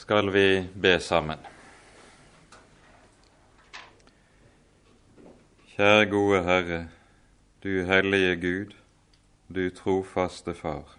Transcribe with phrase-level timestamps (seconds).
[0.00, 1.38] skal vi be sammen.
[5.74, 6.78] Kjære gode Herre,
[7.62, 8.70] du hellige Gud,
[9.54, 10.96] du trofaste Far.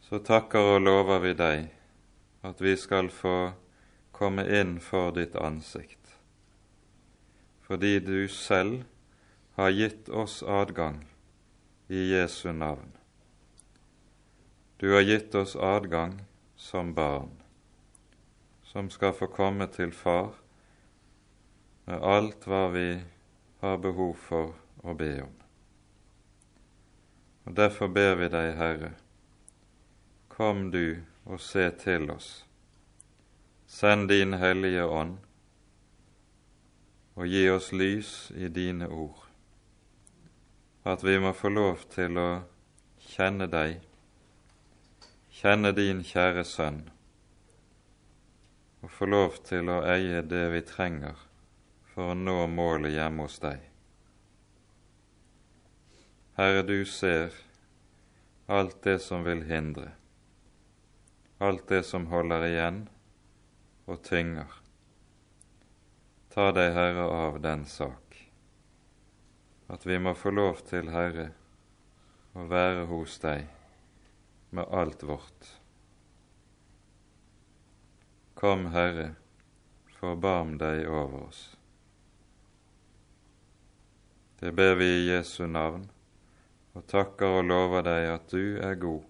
[0.00, 1.68] Så takker og lover vi deg
[2.42, 3.52] at vi skal få
[4.12, 6.16] komme inn for ditt ansikt,
[7.62, 8.82] fordi du selv
[9.54, 11.04] har gitt oss adgang
[11.88, 12.90] i Jesu navn.
[14.82, 16.18] Du har gitt oss adgang
[16.58, 17.42] som barn,
[18.62, 20.34] som skal få komme til Far
[21.86, 22.88] med alt hva vi
[23.62, 24.50] har behov for
[24.82, 25.36] å be om.
[27.46, 28.90] Og Derfor ber vi deg, Herre,
[30.28, 32.28] kom du og se til oss.
[33.66, 35.16] Send din Hellige Ånd
[37.18, 39.24] og gi oss lys i dine ord,
[40.84, 42.30] at vi må få lov til å
[43.14, 43.87] kjenne deg
[45.38, 46.78] kjenne din kjære Sønn
[48.82, 51.20] og få lov til å eie det vi trenger
[51.92, 53.60] for å nå målet hjemme hos deg.
[56.38, 57.36] Herre, du ser
[58.50, 59.92] alt det som vil hindre,
[61.38, 62.80] alt det som holder igjen
[63.86, 64.56] og tynger.
[66.34, 68.18] Ta deg, Herre, av den sak,
[69.70, 71.28] at vi må få lov til, Herre,
[72.34, 73.46] å være hos deg
[74.50, 75.52] med alt vårt.
[78.34, 79.14] Kom, Herre,
[80.00, 81.42] forbarm deg over oss.
[84.38, 85.88] Det ber vi i Jesu navn,
[86.78, 89.02] og takker og lover deg at du er god,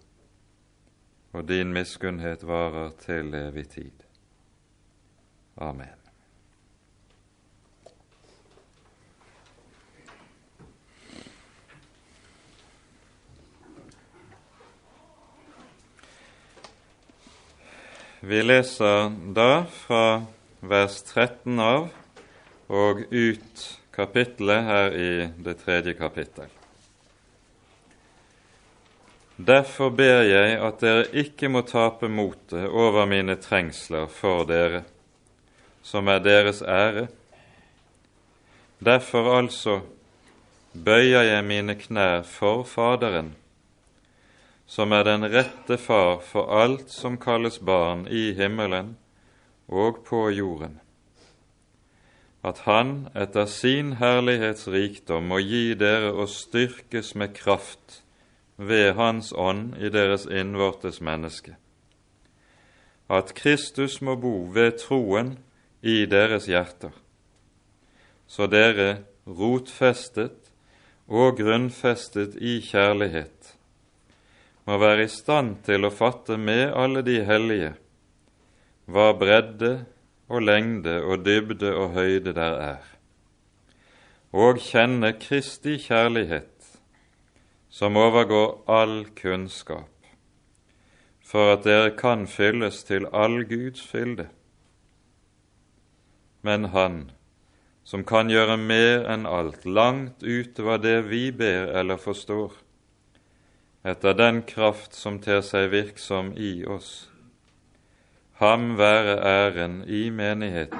[1.36, 4.08] og din miskunnhet varer til evig tid.
[5.60, 5.97] Amen.
[18.28, 20.22] Vi leser da fra
[20.60, 21.86] vers 13 av
[22.68, 23.62] og ut
[23.96, 25.12] kapittelet her i
[25.46, 26.50] det tredje kapittel.
[29.40, 34.82] Derfor ber jeg at dere ikke må tape motet over mine trengsler for dere,
[35.80, 37.06] som er deres ære.
[38.76, 39.80] Derfor altså
[40.76, 43.37] bøyer jeg mine knær for Faderen,
[44.68, 48.96] som er den rette far for alt som kalles barn i himmelen
[49.68, 50.76] og på jorden,
[52.44, 58.02] at Han etter sin herlighetsrikdom må gi dere å styrkes med kraft
[58.56, 61.56] ved Hans ånd i deres innvortes menneske,
[63.08, 65.38] at Kristus må bo ved troen
[65.80, 66.92] i deres hjerter,
[68.28, 70.52] så dere rotfestet
[71.08, 73.37] og grunnfestet i kjærlighet
[74.68, 77.70] må være i stand til å fatte med alle de hellige
[78.88, 79.70] hva bredde
[80.28, 82.84] og lengde og dybde og høyde der er,
[84.32, 86.52] og kjenne Kristi kjærlighet,
[87.68, 89.92] som overgår all kunnskap,
[91.24, 94.28] for at dere kan fylles til all Guds fylde.
[96.44, 97.10] Men Han,
[97.84, 102.52] som kan gjøre mer enn alt, langt utover det vi ber eller forstår,
[103.82, 107.08] etter den kraft som ter seg virksom i oss.
[108.38, 110.78] Ham være æren i menigheten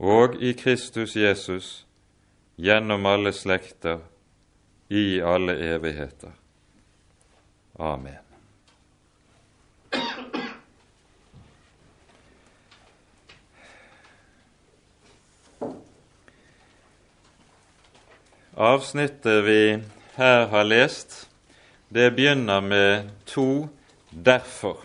[0.00, 1.86] og i Kristus Jesus
[2.56, 4.00] gjennom alle slekter,
[4.88, 6.32] i alle evigheter.
[7.78, 8.18] Amen.
[18.56, 19.82] Avsnittet vi
[20.16, 21.29] her har lest,
[21.90, 23.68] det begynner med to
[24.10, 24.84] 'derfor'.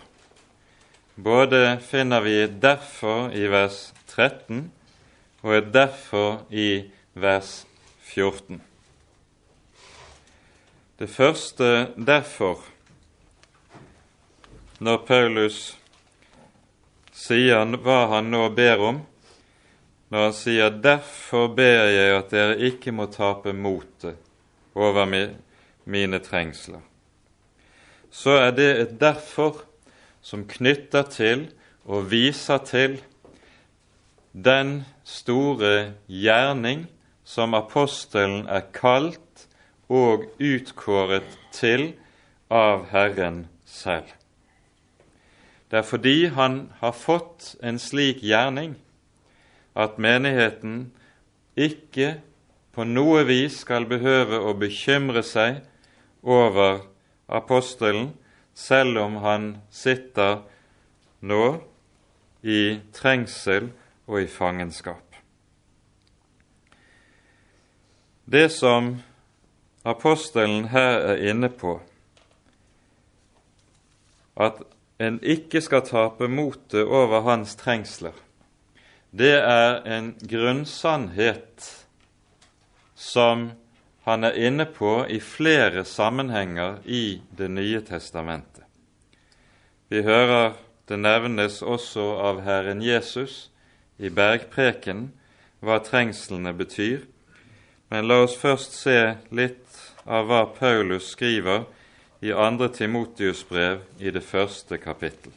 [1.14, 4.72] Både finner vi 'derfor' i vers 13
[5.42, 7.66] og et 'derfor' i vers
[8.00, 8.62] 14.
[10.98, 12.64] Det første 'derfor'
[14.80, 15.76] når Paulus
[17.12, 19.00] sier hva han nå ber om,
[20.08, 24.16] når han sier 'derfor ber jeg at dere ikke må tape motet
[24.74, 25.06] over
[25.84, 26.95] mine trengsler'
[28.16, 29.60] så er det et derfor
[30.24, 31.46] som knytter til
[31.84, 32.96] og viser til
[34.32, 36.86] den store gjerning
[37.26, 39.46] som apostelen er kalt
[39.92, 41.90] og utkåret til
[42.50, 44.08] av Herren selv.
[45.70, 48.76] Det er fordi han har fått en slik gjerning
[49.76, 50.86] at menigheten
[51.56, 52.14] ikke
[52.72, 55.60] på noe vis skal behøve å bekymre seg
[56.22, 56.84] over
[57.26, 58.12] apostelen,
[58.54, 60.40] selv om han sitter
[61.20, 61.58] nå
[62.42, 63.70] i trengsel
[64.06, 65.02] og i fangenskap.
[68.26, 68.96] Det som
[69.86, 71.78] apostelen her er inne på,
[74.36, 74.62] at
[74.98, 78.14] en ikke skal tape motet over hans trengsler,
[79.16, 81.68] det er en grunnsannhet
[82.96, 83.50] som
[84.06, 88.62] han er inne på i flere sammenhenger i Det nye testamentet.
[89.88, 90.52] Vi hører
[90.86, 93.48] det nevnes også av Herren Jesus
[93.98, 95.08] i bergpreken
[95.58, 97.02] hva trengslene betyr,
[97.90, 101.66] men la oss først se litt av hva Paulus skriver
[102.22, 102.68] i 2.
[102.78, 105.34] Timotius brev i det første kapittel.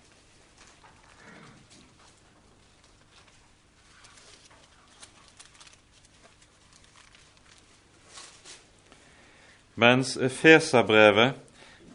[9.80, 11.38] Mens Efeserbrevet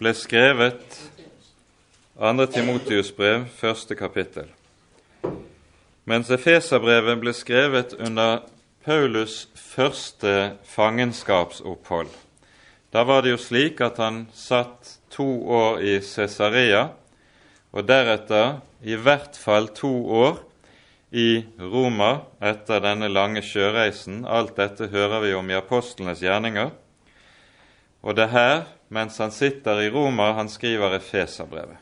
[0.00, 0.94] ble skrevet
[2.16, 2.46] 2.
[2.48, 4.46] Timotius brev, første kapittel.
[6.08, 8.46] Mens Efeserbrevet ble skrevet under
[8.86, 12.08] Paulus første fangenskapsopphold.
[12.88, 16.86] Da var det jo slik at han satt to år i Cesarea,
[17.74, 19.92] og deretter i hvert fall to
[20.22, 20.40] år
[21.12, 24.22] i Roma etter denne lange sjøreisen.
[24.24, 26.72] Alt dette hører vi om i apostlenes gjerninger.
[28.04, 28.58] Og det er her,
[28.92, 31.80] mens han sitter i Roma, han skriver Efeserbrevet.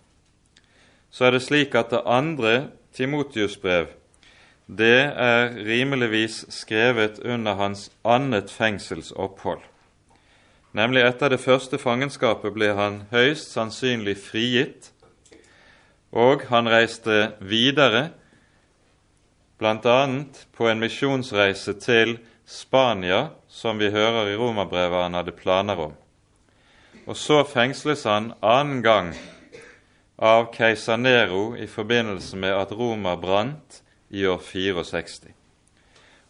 [1.11, 3.91] Så er det slik at det andre Timotius-brev,
[4.67, 9.61] det er rimeligvis skrevet under hans annet fengselsopphold.
[10.73, 14.93] Nemlig etter det første fangenskapet ble han høyst sannsynlig frigitt,
[16.13, 18.13] og han reiste videre,
[19.59, 19.99] bl.a.
[20.57, 22.17] på en misjonsreise til
[22.47, 25.99] Spania, som vi hører i Romerbrevet han hadde planer om.
[27.07, 29.09] Og så fengsles han annen gang
[30.23, 35.33] av keiser Nero i forbindelse med at Roma brant i år 64.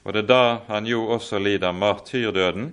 [0.05, 2.73] Og det er da han jo også lider martyrdøden.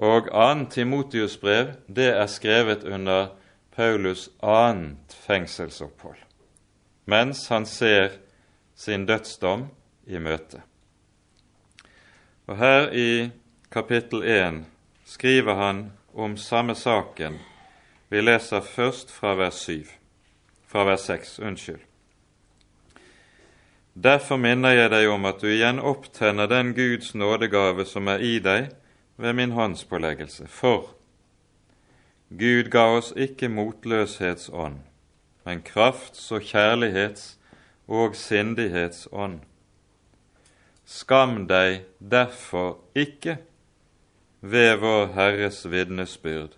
[0.00, 3.34] Og annet Timotius brev det er skrevet under
[3.76, 6.18] Paulus annet fengselsopphold,
[7.04, 8.16] mens han ser
[8.76, 9.68] sin dødsdom
[10.06, 10.62] i møte.
[12.48, 13.30] Og her i
[13.70, 14.64] kapittel 1
[15.04, 17.38] skriver han om samme saken.
[18.08, 19.86] Vi leser først fra vers 7.
[20.66, 21.80] Fra vers 6, unnskyld.
[23.94, 28.38] Derfor minner jeg deg om at du igjen opptenner den Guds nådegave som er i
[28.40, 28.70] deg
[29.20, 30.48] ved min håndspåleggelse.
[30.48, 30.94] For
[32.32, 34.78] Gud ga oss ikke motløshetsånd,
[35.44, 37.36] men krafts- og kjærlighets-
[37.88, 39.40] og sindighetsånd.
[40.84, 43.36] Skam deg derfor ikke
[44.42, 46.56] ved vår Herres vitnesbyrd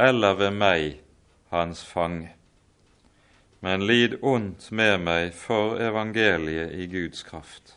[0.00, 1.00] eller ved meg,
[1.52, 2.32] hans fange.
[3.60, 7.76] Men lid ondt med meg for evangeliet i Guds kraft.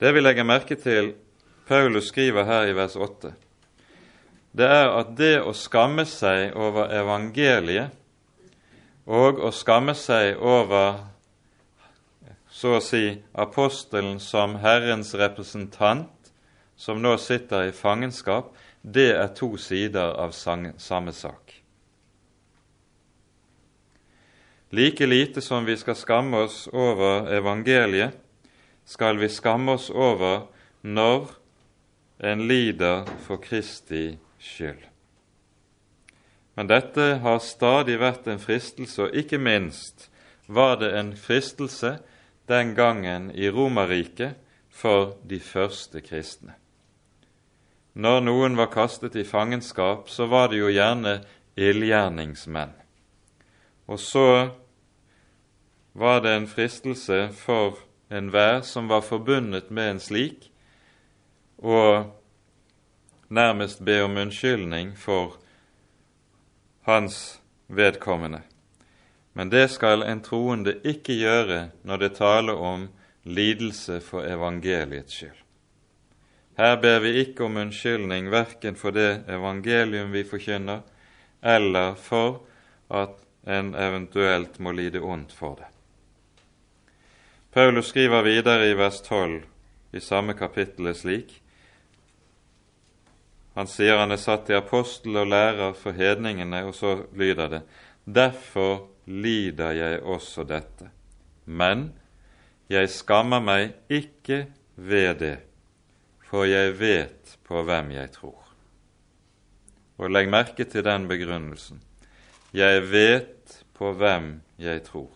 [0.00, 1.14] Det vi legger merke til
[1.66, 3.32] Paulus skriver her i vers 8,
[4.56, 7.90] det er at det å skamme seg over evangeliet
[9.06, 11.02] og å skamme seg over
[12.48, 16.15] så å si apostelen som Herrens representant
[16.76, 18.52] som nå sitter i fangenskap,
[18.82, 21.54] det er to sider av samme sak.
[24.70, 28.12] Like lite som vi skal skamme oss over evangeliet,
[28.84, 30.46] skal vi skamme oss over
[30.82, 31.30] når
[32.18, 34.82] en lider for Kristi skyld.
[36.56, 40.08] Men dette har stadig vært en fristelse, og ikke minst
[40.46, 41.98] var det en fristelse
[42.48, 44.38] den gangen i Romerriket
[44.70, 46.54] for de første kristne.
[47.96, 51.22] Når noen var kastet i fangenskap, så var det jo gjerne
[51.56, 52.74] ildgjerningsmenn.
[53.88, 54.50] Og så
[55.96, 57.78] var det en fristelse for
[58.12, 60.50] enhver som var forbundet med en slik,
[61.56, 62.04] å
[63.32, 65.38] nærmest be om unnskyldning for
[66.84, 68.42] hans vedkommende.
[69.32, 72.86] Men det skal en troende ikke gjøre når det taler om
[73.24, 75.45] lidelse for evangeliets skyld.
[76.56, 80.80] Her ber vi ikke om unnskyldning verken for det evangelium vi forkynner,
[81.44, 82.46] eller for
[82.88, 85.68] at en eventuelt må lide ondt for det.
[87.52, 89.42] Paulus skriver videre i vers 12
[89.92, 91.42] i samme kapittel slik
[93.56, 97.62] Han sier han er satt til apostel og lærer for hedningene, og så lyder det:"
[98.04, 100.90] Derfor lider jeg også dette.
[101.44, 101.92] Men
[102.68, 104.46] jeg skammer meg ikke
[104.76, 105.45] ved det
[106.26, 108.42] for jeg vet på hvem jeg tror.
[109.96, 111.80] Og legg merke til den begrunnelsen.
[112.52, 115.10] Jeg vet på hvem jeg tror.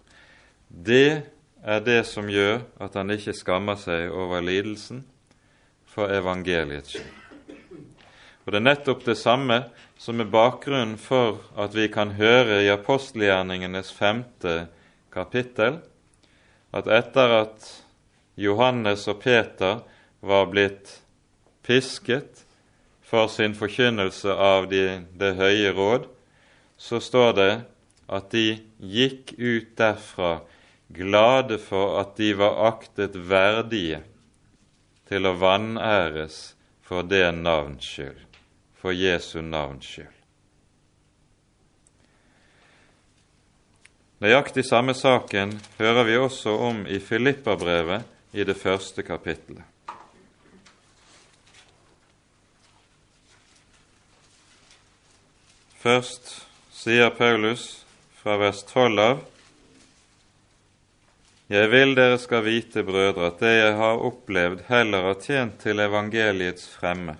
[0.71, 1.23] Det
[1.63, 5.03] er det som gjør at han ikke skammer seg over lidelsen
[5.91, 7.17] for evangeliets skyld.
[8.47, 9.61] Og Det er nettopp det samme
[10.01, 14.65] som er bakgrunnen for at vi kan høre i apostelgjerningenes femte
[15.13, 15.77] kapittel
[16.73, 17.69] at etter at
[18.41, 19.83] Johannes og Peter
[20.21, 21.01] var blitt
[21.67, 22.45] pisket
[23.03, 26.07] for sin forkynnelse av de, Det høye råd,
[26.77, 27.53] så står det
[28.11, 30.41] at de gikk ut derfra
[30.89, 34.03] glade for at de var aktet verdige
[35.11, 36.55] til å vanæres
[36.87, 38.41] for det navns skyld,
[38.75, 40.17] for Jesu navns skyld.
[44.21, 49.65] Nøyaktig samme saken hører vi også om i Filipperbrevet i det første kapittelet.
[55.81, 56.27] Først
[56.77, 57.87] sier Paulus
[58.21, 59.23] fra vers 12 av
[61.49, 65.81] Jeg vil dere skal vite, brødre, at det jeg har opplevd, heller har tjent til
[65.81, 67.15] evangeliets fremme,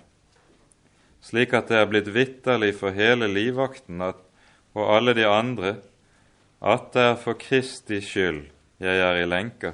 [1.25, 5.73] slik at det er blitt vitterlig for hele livvakten og alle de andre
[6.61, 8.45] at det er for Kristi skyld
[8.77, 9.73] jeg er i lenker,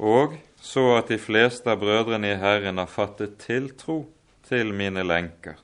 [0.00, 4.06] og så at de fleste av brødrene i Herren har fattet tiltro
[4.48, 5.60] til mine lenker.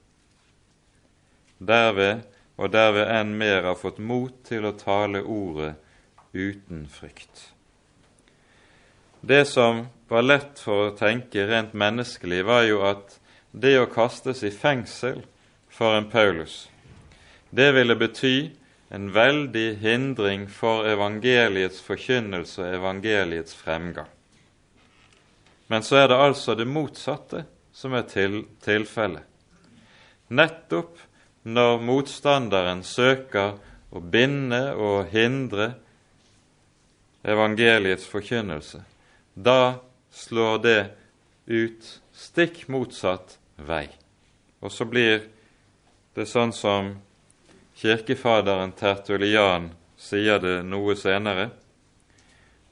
[1.66, 2.24] Derved
[2.56, 5.74] og derved enn mer har fått mot til å tale ordet
[6.34, 7.50] uten frykt.
[9.24, 13.16] Det som var lett for å tenke rent menneskelig, var jo at
[13.50, 15.22] det å kastes i fengsel
[15.72, 16.68] for en Paulus,
[17.54, 18.50] det ville bety
[18.94, 24.10] en veldig hindring for evangeliets forkynnelse og evangeliets fremgang.
[25.66, 27.44] Men så er det altså det motsatte
[27.74, 29.24] som er til, tilfellet.
[30.34, 30.98] Nettopp
[31.44, 33.58] når motstanderen søker
[33.92, 35.74] å binde og hindre
[37.24, 38.80] evangeliets forkynnelse,
[39.34, 39.80] da
[40.14, 40.80] slår det
[41.46, 43.86] ut stikk motsatt vei.
[44.64, 45.26] Og så blir
[46.16, 46.94] det sånn som
[47.74, 51.50] Kirkefaderen Tertulian sier det noe senere,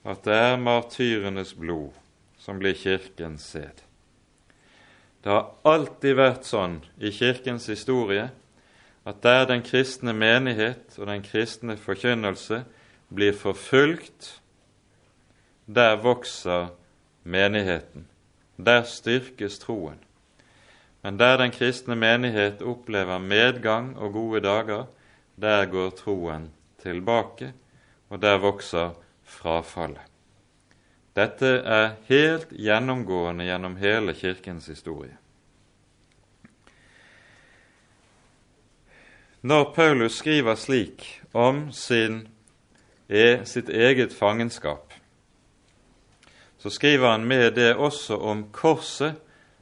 [0.07, 1.93] at det er martyrenes blod
[2.41, 3.83] som blir Kirkens sæd.
[5.23, 8.31] Det har alltid vært sånn i Kirkens historie
[9.05, 12.65] at der den kristne menighet og den kristne forkynnelse
[13.15, 14.41] blir forfulgt,
[15.67, 16.69] der vokser
[17.25, 18.07] menigheten.
[18.57, 19.99] Der styrkes troen.
[21.03, 24.85] Men der den kristne menighet opplever medgang og gode dager,
[25.37, 26.51] der går troen
[26.83, 27.53] tilbake,
[28.09, 28.91] og der vokser
[29.25, 30.13] frafallet.
[31.17, 35.17] Dette er helt gjennomgående gjennom hele Kirkens historie.
[39.43, 42.29] Når Paulus skriver slik om sin,
[43.09, 44.93] e, sitt eget fangenskap,
[46.59, 49.19] så skriver han med det også om korset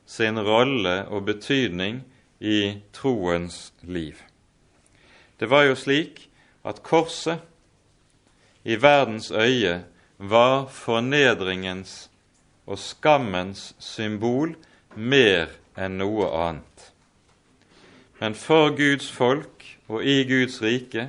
[0.06, 2.02] sin rolle og betydning
[2.40, 4.20] i troens liv.
[5.40, 6.28] Det var jo slik
[6.64, 7.40] at korset
[8.64, 9.84] i verdens øye
[10.18, 12.10] var fornedringens
[12.66, 14.58] og skammens symbol
[14.94, 16.90] mer enn noe annet.
[18.20, 21.08] Men for Guds folk og i Guds rike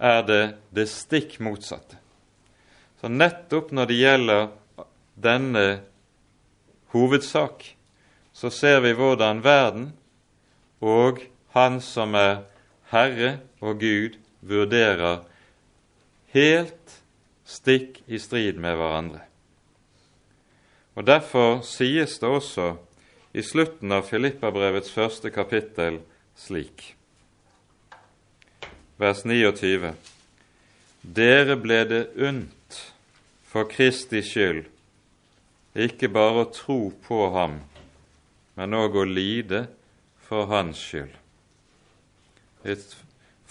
[0.00, 0.42] er det
[0.72, 1.98] det stikk motsatte.
[3.00, 4.46] Så nettopp når det gjelder
[5.20, 5.66] denne
[6.94, 7.64] hovedsak,
[8.32, 9.90] så ser vi hvordan verden
[10.80, 11.20] og
[11.50, 12.44] Han som er
[12.92, 15.24] Herre og Gud, vurderer
[16.30, 16.94] helt
[17.42, 19.24] stikk i strid med hverandre.
[20.94, 22.76] Og Derfor sies det også
[23.34, 25.98] i slutten av Filippabrevets første kapittel
[26.40, 26.94] slik,
[28.96, 29.94] vers 29.:
[31.02, 32.82] Dere ble det unt
[33.44, 34.68] for Kristi skyld
[35.74, 37.60] ikke bare å tro på ham,
[38.58, 39.66] men òg å lide
[40.26, 41.14] for hans skyld.
[42.66, 42.96] Et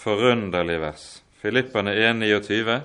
[0.00, 1.06] forunderlig vers.
[1.40, 2.80] Filippane 1,29.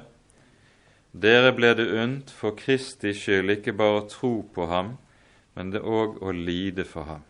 [1.12, 4.96] Dere ble det unnt for Kristi skyld ikke bare å tro på ham,
[5.56, 7.24] men det òg å lide for ham.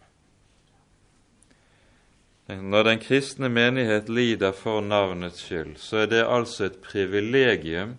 [2.46, 7.96] Når den kristne menighet lider for navnets skyld, så er det altså et privilegium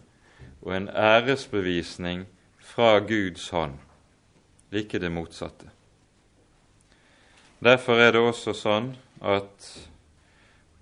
[0.63, 2.27] og en æresbevisning
[2.63, 3.75] fra Guds hånd,
[4.71, 5.67] ikke det motsatte.
[7.59, 8.93] Derfor er det også sånn
[9.25, 9.71] at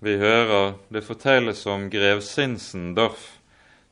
[0.05, 3.39] vi hører det fortelles om grev Sinsendorf,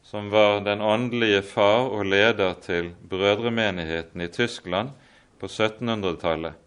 [0.04, 4.92] som var den åndelige far og leder til brødremenigheten i Tyskland
[5.42, 6.60] på 1700-tallet.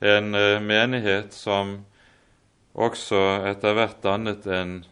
[0.00, 1.82] En eh, menighet som
[2.74, 4.82] også etter hvert dannet en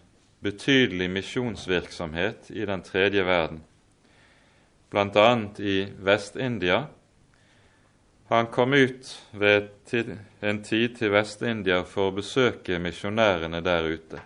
[0.42, 3.62] betydelig misjonsvirksomhet i den tredje verden,
[4.90, 5.28] bl.a.
[5.58, 6.84] i Vest-India.
[8.28, 9.68] Han kom ut ved
[10.40, 14.22] en tid til Vest-India for å besøke misjonærene der ute.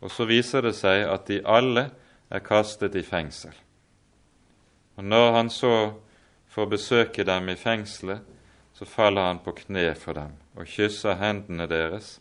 [0.00, 1.88] Og så viser det seg at de alle
[2.30, 3.54] er kastet i fengsel.
[4.98, 5.74] Og Når han så
[6.48, 8.20] får besøke dem i fengselet,
[8.74, 12.18] så faller han på kne for dem og kysser hendene deres,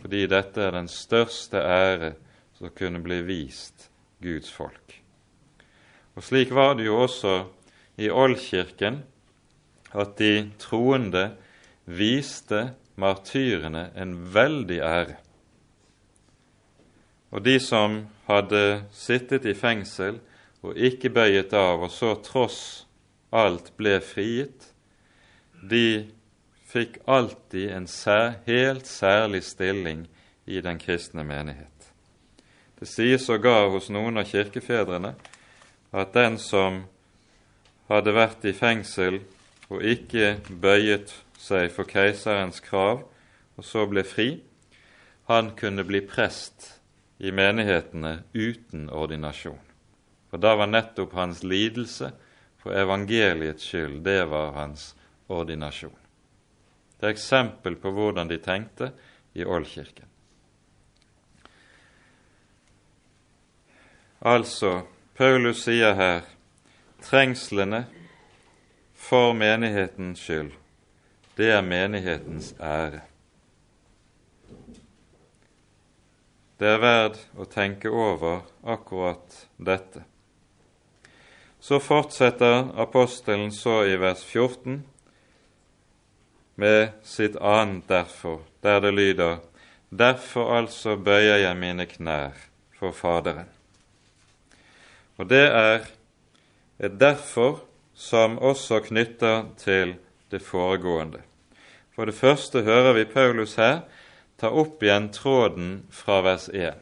[0.00, 2.14] fordi dette er den største ære
[2.58, 3.88] som kunne bli vist
[4.22, 4.96] Guds folk.
[6.16, 7.44] Og Slik var det jo også
[8.00, 9.02] i Oldkirken,
[9.92, 11.30] at de troende
[11.84, 15.16] viste martyrene en veldig ære.
[17.30, 20.18] Og de som hadde sittet i fengsel
[20.62, 22.86] og ikke bøyet av, og så tross
[23.32, 24.72] alt ble frigitt,
[25.62, 26.10] de
[26.70, 30.06] fikk alltid en sær, helt særlig stilling
[30.46, 31.90] i den kristne menighet.
[32.78, 35.14] Det sies sågar hos noen av kirkefedrene
[35.90, 36.84] at den som
[37.90, 39.20] hadde vært i fengsel
[39.70, 43.02] og ikke bøyet seg for keiserens krav,
[43.58, 44.28] og så ble fri,
[45.30, 46.76] han kunne bli prest
[47.18, 49.60] i menighetene uten ordinasjon.
[50.30, 52.12] For da var nettopp hans lidelse
[52.62, 54.92] for evangeliets skyld, det var hans
[55.28, 55.96] ordinasjon.
[57.00, 58.90] Det er eksempel på hvordan de tenkte
[59.32, 60.04] i Ålkirken.
[64.20, 64.82] Altså,
[65.16, 66.26] Paulus sier her
[67.00, 67.86] trengslene
[68.92, 70.52] for menighetens skyld,
[71.40, 73.00] det er menighetens ære.
[76.60, 80.04] Det er verd å tenke over akkurat dette.
[81.60, 84.82] Så fortsetter apostelen så i vers 14
[86.60, 89.38] med sitt annet 'derfor', der det lyder:"
[89.90, 92.36] Derfor altså bøyer jeg mine knær
[92.78, 93.48] for Faderen.
[95.18, 95.80] Og det er
[96.78, 97.60] et derfor
[97.94, 99.94] som også knytter til
[100.30, 101.18] det foregående.
[101.94, 103.80] For det første hører vi Paulus her
[104.38, 106.78] ta opp igjen tråden fra vers 1.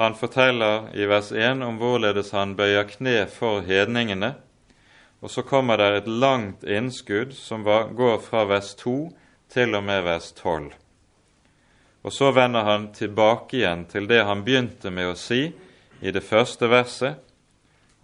[0.00, 4.34] Han forteller i vers 1 om hvorledes han bøyer kne for hedningene,
[5.20, 8.96] og så kommer det et langt innskudd som går fra vers 2
[9.52, 10.72] til og med vers 12.
[12.06, 15.48] Og så vender han tilbake igjen til det han begynte med å si
[16.00, 17.16] i det første verset,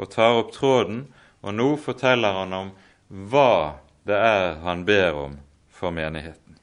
[0.01, 1.05] og tar opp tråden,
[1.43, 2.73] og nå forteller han om
[3.09, 5.39] hva det er han ber om
[5.71, 6.59] for menigheten.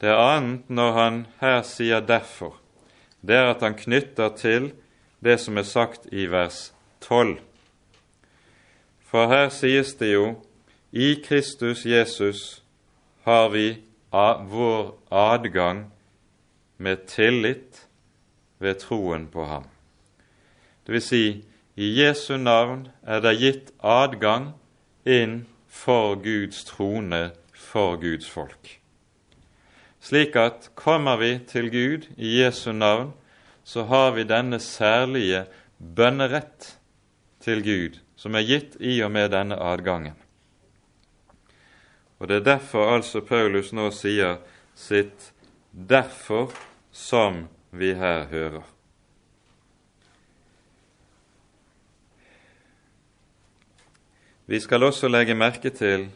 [0.00, 2.64] Det er annet når han her sier 'derfor'
[3.26, 4.72] det er at han knytter til
[5.24, 7.38] det som er sagt i vers 12.
[9.14, 10.32] For her sies det jo
[10.90, 12.64] i Kristus Jesus
[13.22, 13.78] har vi
[14.10, 15.86] vår adgang
[16.82, 17.86] med tillit
[18.58, 19.70] ved troen på ham.
[20.86, 21.24] Det vil si,
[21.76, 24.52] i Jesu navn er det gitt adgang
[25.06, 28.80] inn for Guds trone, for Guds folk
[30.04, 33.12] slik at kommer vi til Gud i Jesu navn,
[33.64, 35.46] så har vi denne særlige
[35.78, 36.74] bønnerett
[37.40, 40.14] til Gud, som er gitt i og med denne adgangen.
[42.18, 44.38] Og Det er derfor altså Paulus nå sier
[44.74, 45.32] sitt
[45.76, 46.54] 'derfor'
[46.92, 48.62] som vi her hører.
[54.46, 56.08] Vi skal også legge merke til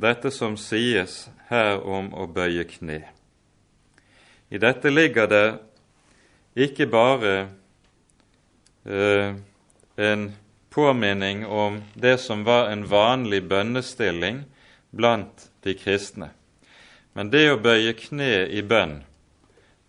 [0.00, 3.02] dette som sies her om å bøye kne.
[4.50, 5.58] I dette ligger det
[6.54, 7.48] ikke bare
[8.86, 9.34] eh,
[9.96, 10.41] en
[10.72, 14.42] påminning om det som var en vanlig bønnestilling
[14.90, 16.30] blant de kristne.
[17.12, 19.02] Men det å bøye kne i bønn,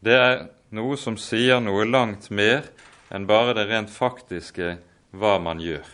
[0.03, 0.41] det er
[0.75, 2.67] noe som sier noe langt mer
[3.13, 4.77] enn bare det rent faktiske
[5.15, 5.85] hva man gjør.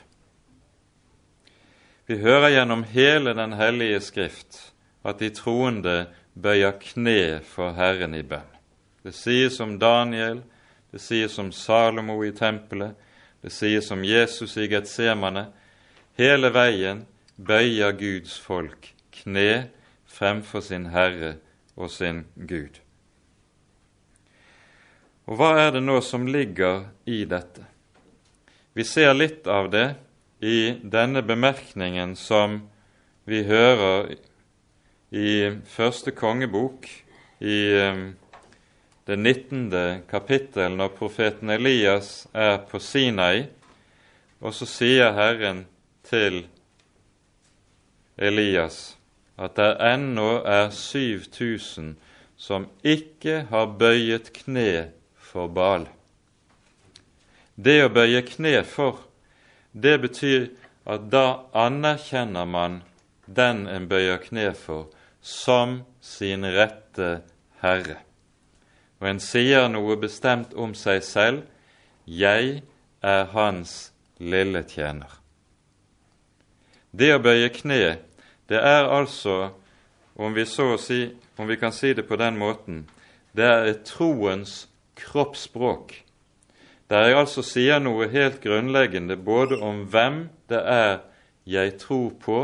[2.09, 4.71] Vi hører gjennom hele Den hellige skrift
[5.05, 8.47] at de troende bøyer kne for Herren i bønn.
[9.03, 10.41] Det sies om Daniel,
[10.91, 12.97] det sies om Salomo i tempelet,
[13.41, 15.47] det sies om Jesus i Getsemane.
[16.19, 17.05] Hele veien
[17.37, 19.69] bøyer Guds folk kne
[20.09, 21.37] fremfor sin Herre
[21.79, 22.81] og sin Gud.
[25.29, 27.63] Og hva er det nå som ligger i dette?
[28.73, 29.87] Vi ser litt av det
[30.41, 32.63] i denne bemerkningen som
[33.29, 34.15] vi hører
[35.13, 35.33] i
[35.69, 36.87] første kongebok,
[37.39, 38.01] i eh,
[39.09, 40.03] det 19.
[40.09, 43.47] kapittel, når profeten Elias er på Sinai,
[44.37, 45.63] og så sier Herren
[46.05, 46.43] til
[48.21, 48.77] Elias
[49.39, 51.95] at det ennå er 7000
[52.37, 55.87] som ikke har bøyet kne for Bal.
[57.55, 58.99] Det å bøye kne for,
[59.73, 60.51] det betyr
[60.85, 62.81] at da anerkjenner man
[63.25, 64.91] den en bøyer kne for,
[65.21, 67.09] som sin rette
[67.63, 67.99] herre.
[68.99, 71.43] Og en sier noe bestemt om seg selv
[72.05, 72.63] 'Jeg
[73.01, 75.19] er hans lille tjener'.
[76.91, 77.97] Det å bøye kne,
[78.49, 79.51] det er altså,
[80.15, 82.89] om vi, så si, om vi kan si det på den måten,
[83.35, 85.93] det er et troens kroppsspråk,
[86.89, 90.99] der jeg altså sier noe helt grunnleggende både om hvem det er
[91.45, 92.39] jeg tror på,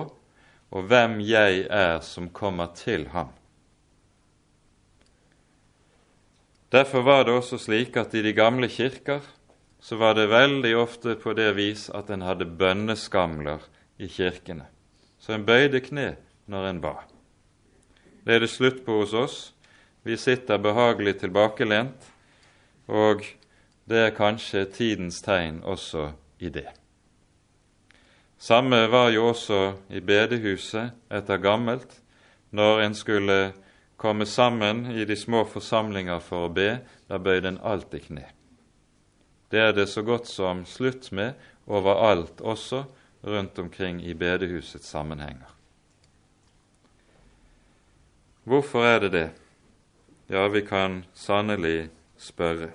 [0.71, 3.33] og hvem jeg er som kommer til ham.
[6.71, 9.21] Derfor var det også slik at i de gamle kirker
[9.79, 13.61] så var det veldig ofte på det vis at en hadde bønneskamler
[14.01, 14.65] i kirkene.
[15.19, 16.15] Så en bøyde kne
[16.49, 16.95] når en ba.
[18.25, 19.37] Det er det slutt på hos oss.
[20.05, 22.09] Vi sitter behagelig tilbakelent,
[22.87, 23.21] og
[23.89, 26.67] det er kanskje tidens tegn også i det.
[28.37, 32.01] Samme var jo også i bedehuset etter gammelt,
[32.51, 33.37] når en skulle
[33.97, 36.79] komme sammen i de små forsamlinger for å be,
[37.09, 38.25] da bøyde den alltid kne.
[39.51, 42.83] Det er det så godt som slutt med overalt også
[43.25, 45.51] rundt omkring i bedehusets sammenhenger.
[48.45, 49.29] Hvorfor er det det?
[50.29, 52.69] Ja, vi kan sannelig spørre.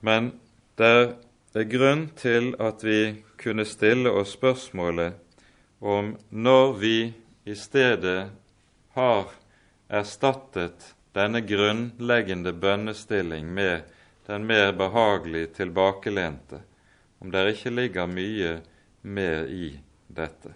[0.00, 0.32] Men
[0.78, 1.16] det
[1.54, 5.18] er grunn til at vi kunne stille oss spørsmålet
[5.80, 6.96] om når vi
[7.44, 8.30] i stedet
[8.92, 9.30] har
[9.88, 13.82] erstattet denne grunnleggende bønnestilling med
[14.26, 16.62] den mer behagelig tilbakelente,
[17.18, 18.52] om det ikke ligger mye
[19.02, 19.72] mer i
[20.08, 20.54] dette.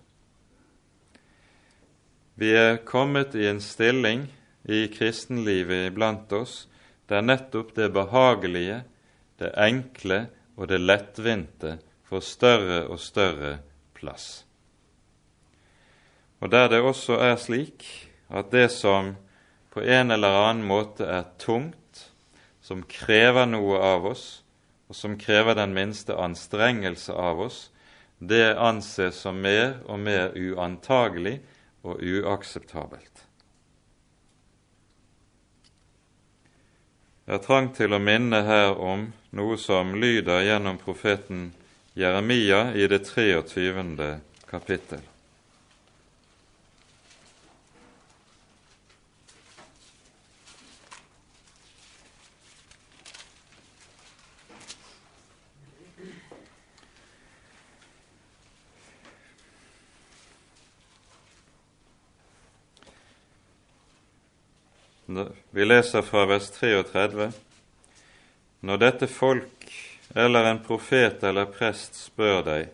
[2.36, 4.26] Vi er kommet i en stilling
[4.68, 6.66] i kristenlivet iblant oss
[7.08, 8.82] der nettopp det behagelige,
[9.38, 11.76] det enkle og det lettvinte
[12.08, 13.58] får større og større
[13.94, 14.44] plass.
[16.40, 17.86] Og der det også er slik
[18.28, 19.14] at det som
[19.70, 22.10] på en eller annen måte er tungt,
[22.62, 24.26] som krever noe av oss,
[24.88, 27.58] og som krever den minste anstrengelse av oss,
[28.18, 31.38] det anses som mer og mer uantagelig
[31.84, 33.26] og uakseptabelt.
[37.26, 41.50] Jeg har trang til å minne her om noe som lyder gjennom profeten
[41.98, 44.12] Jeremia i det 23.
[44.46, 45.02] kapittel.
[65.50, 67.30] Vi leser fra vers 33.
[68.60, 69.72] Når dette folk
[70.14, 72.70] eller en profet eller prest spør deg,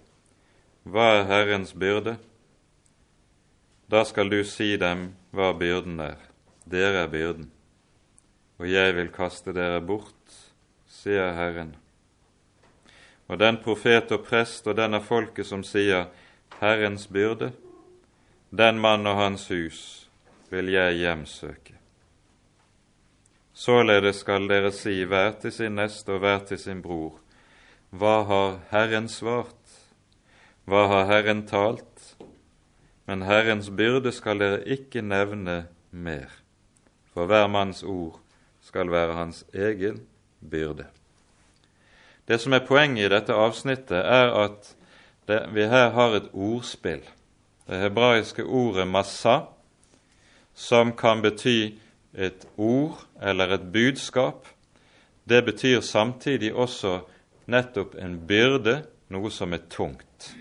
[0.82, 2.16] hva er Herrens byrde?
[3.92, 6.18] Da skal du si dem hva byrden er.
[6.64, 7.50] Dere er byrden.
[8.58, 10.38] Og jeg vil kaste dere bort,
[10.88, 11.74] sier Herren.
[13.28, 16.08] Og den profet og prest og den av folket som sier
[16.60, 17.52] Herrens byrde,
[18.50, 20.08] den mann og hans hus
[20.52, 21.81] vil jeg hjemsøke.
[23.62, 27.20] Således skal dere si hver til sin neste og hver til sin bror.
[27.94, 29.76] Hva har Herren svart?
[30.66, 32.16] Hva har Herren talt?
[33.06, 36.32] Men Herrens byrde skal dere ikke nevne mer,
[37.12, 38.18] for hver manns ord
[38.66, 40.00] skal være hans egen
[40.40, 40.88] byrde.
[42.26, 44.74] Det som er poenget i dette avsnittet, er at
[45.28, 47.06] det, vi her har et ordspill.
[47.68, 49.46] Det hebraiske ordet 'massa',
[50.54, 51.78] som kan bety
[52.14, 54.46] et ord eller et budskap,
[55.24, 57.00] det betyr samtidig også
[57.50, 60.32] nettopp en byrde, noe som er tungt.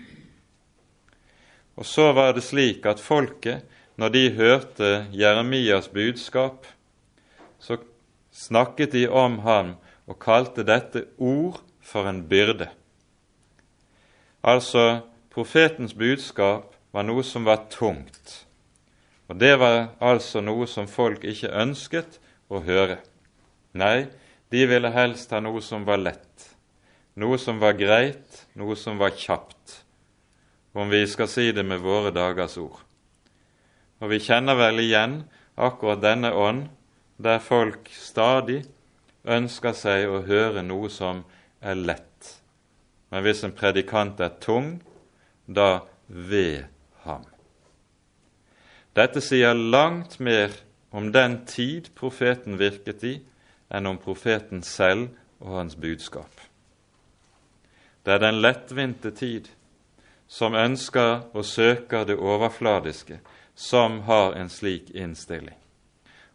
[1.76, 3.64] Og så var det slik at folket,
[3.96, 6.66] når de hørte Jeremias budskap,
[7.60, 7.78] så
[8.32, 9.74] snakket de om ham
[10.06, 12.68] og kalte dette ord for en byrde.
[14.42, 18.42] Altså, profetens budskap var noe som var tungt.
[19.30, 22.18] Og Det var altså noe som folk ikke ønsket
[22.52, 22.98] å høre.
[23.72, 24.08] Nei,
[24.52, 26.48] de ville helst ha noe som var lett,
[27.16, 29.78] noe som var greit, noe som var kjapt,
[30.76, 32.82] om vi skal si det med våre dagers ord.
[34.02, 35.22] Og vi kjenner vel igjen
[35.56, 36.66] akkurat denne ånd,
[37.16, 38.62] der folk stadig
[39.24, 41.22] ønsker seg å høre noe som
[41.62, 42.36] er lett.
[43.12, 44.80] Men hvis en predikant er tung,
[45.46, 46.64] da ved
[47.06, 47.31] ham.
[48.92, 50.52] Dette sier langt mer
[50.90, 53.12] om den tid profeten virket i,
[53.72, 55.08] enn om profeten selv
[55.40, 56.32] og hans budskap.
[58.04, 59.48] Det er den lettvinte tid
[60.28, 63.20] som ønsker og søker det overfladiske,
[63.54, 65.56] som har en slik innstilling,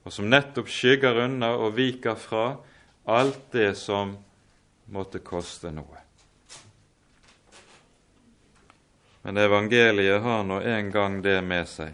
[0.06, 2.48] og som nettopp skygger unna og viker fra
[3.06, 4.15] alt det som
[4.89, 6.02] måtte koste noe.
[9.22, 11.93] Men evangeliet har nå en gang det med seg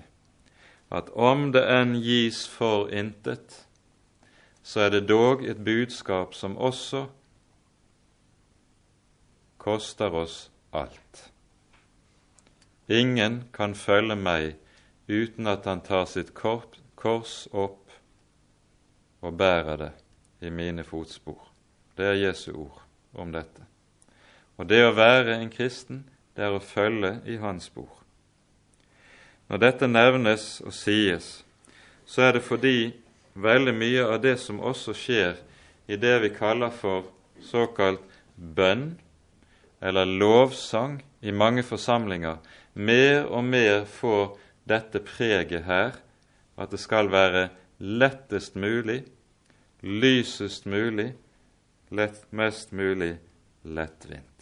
[0.94, 3.64] at om det enn gis for intet,
[4.64, 7.08] så er det dog et budskap som også
[9.58, 11.32] koster oss alt.
[12.88, 14.56] Ingen kan følge meg
[15.08, 17.92] uten at han tar sitt kors opp
[19.24, 19.92] og bærer det
[20.44, 21.40] i mine fotspor.
[21.98, 22.82] Det er Jesu ord
[23.14, 23.64] om dette.
[24.60, 26.04] Og det å være en kristen,
[26.36, 28.03] det er å følge i hans spor.
[29.54, 31.26] Når dette nevnes og sies,
[32.10, 32.88] så er det fordi
[33.38, 35.36] veldig mye av det som også skjer
[35.86, 37.06] i det vi kaller for
[37.38, 38.02] såkalt
[38.34, 38.96] bønn
[39.78, 42.42] eller lovsang i mange forsamlinger,
[42.74, 44.34] mer og mer får
[44.66, 46.02] dette preget her,
[46.58, 49.04] at det skal være lettest mulig,
[49.86, 51.12] lysest mulig,
[51.94, 53.20] lett, mest mulig
[53.62, 54.33] lettvint.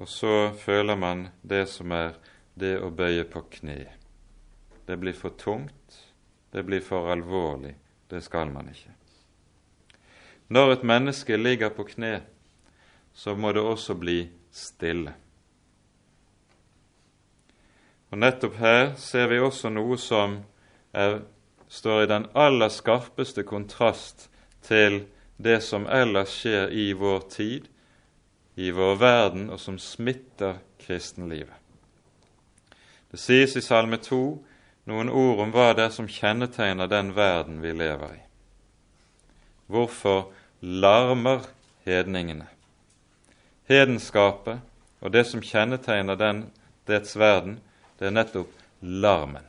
[0.00, 2.14] Og så føler man det som er
[2.56, 3.82] det å bøye på kne.
[4.88, 5.98] Det blir for tungt,
[6.52, 7.74] det blir for alvorlig.
[8.08, 8.94] Det skal man ikke.
[10.48, 12.22] Når et menneske ligger på kne,
[13.12, 15.12] så må det også bli stille.
[18.10, 20.40] Og Nettopp her ser vi også noe som
[20.96, 21.20] er,
[21.68, 24.30] står i den aller skarpeste kontrast
[24.66, 25.04] til
[25.36, 27.68] det som ellers skjer i vår tid,
[28.54, 31.54] i vår verden, og som smitter kristenlivet.
[33.10, 34.22] Det sies i Salme 2
[34.90, 38.20] noen ord om hva det er som kjennetegner den verden vi lever i.
[39.70, 41.46] Hvorfor larmer
[41.86, 42.46] hedningene?
[43.70, 44.58] Hedenskapet
[45.00, 46.44] og det som kjennetegner den,
[46.86, 47.60] dets verden,
[47.98, 49.46] det er nettopp larmen.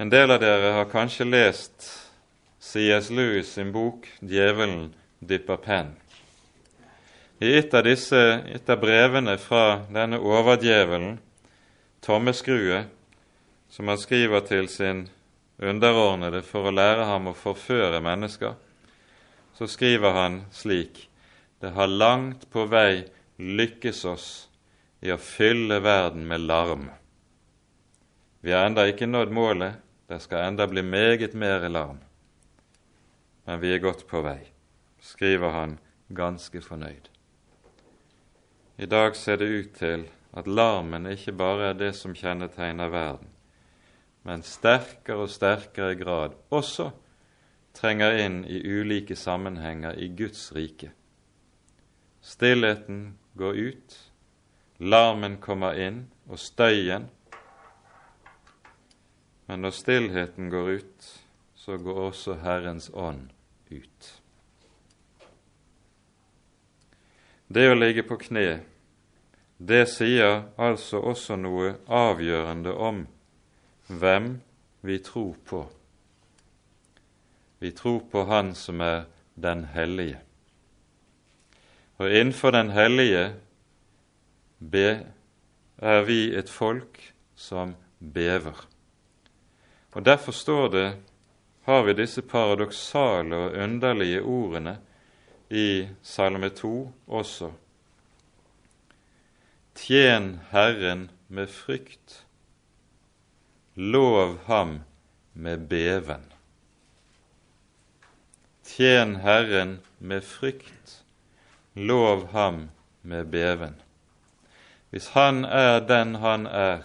[0.00, 1.88] En del av dere har kanskje lest
[2.60, 3.10] C.S.
[3.10, 5.96] Lewis sin bok 'Djevelen dypper penn'.
[7.40, 8.18] I et av disse
[8.52, 11.14] et av brevene fra denne overdjevelen,
[12.04, 12.82] tommeskrue,
[13.72, 15.06] som han skriver til sin
[15.56, 18.58] underordnede for å lære ham å forføre mennesker,
[19.56, 21.06] så skriver han slik
[21.60, 23.06] Det har langt på vei
[23.38, 24.28] lykkes oss
[25.00, 26.90] i å fylle verden med larm.
[28.40, 32.00] Vi har enda ikke nådd målet, det skal enda bli meget mer larm.
[33.48, 34.42] Men vi er godt på vei,
[35.00, 37.08] skriver han ganske fornøyd.
[38.80, 43.28] I dag ser det ut til at larmen ikke bare er det som kjennetegner verden,
[44.24, 46.86] men sterkere og sterkere grad også
[47.76, 50.94] trenger inn i ulike sammenhenger i Guds rike.
[52.24, 53.98] Stillheten går ut,
[54.78, 57.10] larmen kommer inn, og støyen.
[59.44, 61.12] Men når stillheten går ut,
[61.54, 63.28] så går også Herrens ånd
[63.68, 64.12] ut.
[67.50, 68.60] Det å ligge på kne,
[69.60, 73.02] det sier altså også noe avgjørende om
[73.92, 74.32] hvem
[74.80, 75.60] vi tror på.
[77.60, 79.04] Vi tror på Han som er
[79.36, 80.16] den hellige.
[82.00, 83.34] Og innenfor den hellige
[85.76, 88.66] er vi et folk som bever.
[89.92, 90.88] Og Derfor står det,
[91.64, 94.78] har vi disse paradoksale og underlige ordene
[95.50, 97.50] i Salme 2 også.
[99.80, 102.26] Tjen Herren med frykt,
[103.74, 104.80] lov ham
[105.32, 106.20] med beven.
[108.66, 111.04] Tjen Herren med frykt,
[111.72, 112.68] lov ham
[113.00, 113.74] med beven.
[114.90, 116.84] Hvis Han er den Han er,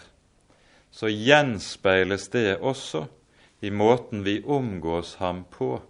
[0.91, 3.05] så gjenspeiles det også
[3.59, 5.81] i måten vi omgås ham på.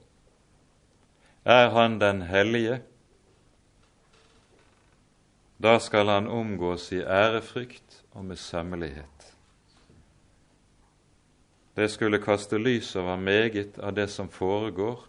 [1.45, 2.81] Er han den hellige?
[5.57, 9.35] Da skal han omgås i ærefrykt og med sømmelighet.
[11.75, 15.07] Det skulle kaste lys over meget av det som foregår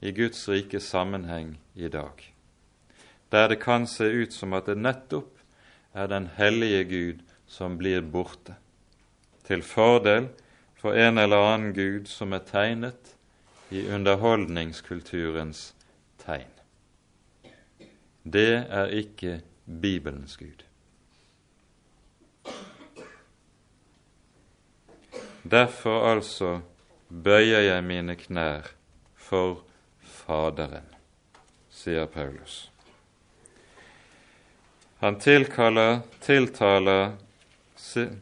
[0.00, 2.34] i Guds rike sammenheng i dag,
[3.32, 5.38] der det kan se ut som at det nettopp
[5.94, 8.56] er den hellige Gud som blir borte,
[9.44, 10.28] til fordel
[10.76, 13.14] for en eller annen Gud som er tegnet
[13.70, 15.74] i underholdningskulturens
[16.18, 16.50] tegn.
[18.24, 19.40] Det er ikke
[19.80, 20.64] Bibelens Gud.
[25.42, 26.60] Derfor altså
[27.08, 28.68] bøyer jeg mine knær
[29.16, 29.64] for
[30.00, 30.86] Faderen,
[31.70, 32.68] sier Paulus.
[35.02, 37.16] Han tilkaller, tiltaler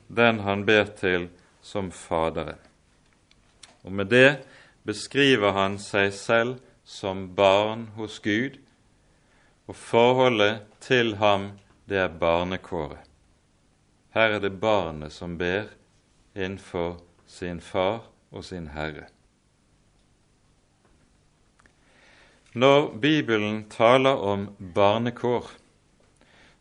[0.08, 1.28] den han ber til,
[1.62, 2.58] som Faderen.
[3.84, 4.40] Og med det
[4.84, 8.56] beskriver han seg selv som barn hos Gud,
[9.70, 11.52] og forholdet til ham,
[11.86, 13.06] det er barnekåret.
[14.10, 15.68] Her er det barnet som ber
[16.34, 16.96] innenfor
[17.30, 19.06] sin far og sin Herre.
[22.54, 25.46] Når Bibelen taler om barnekår,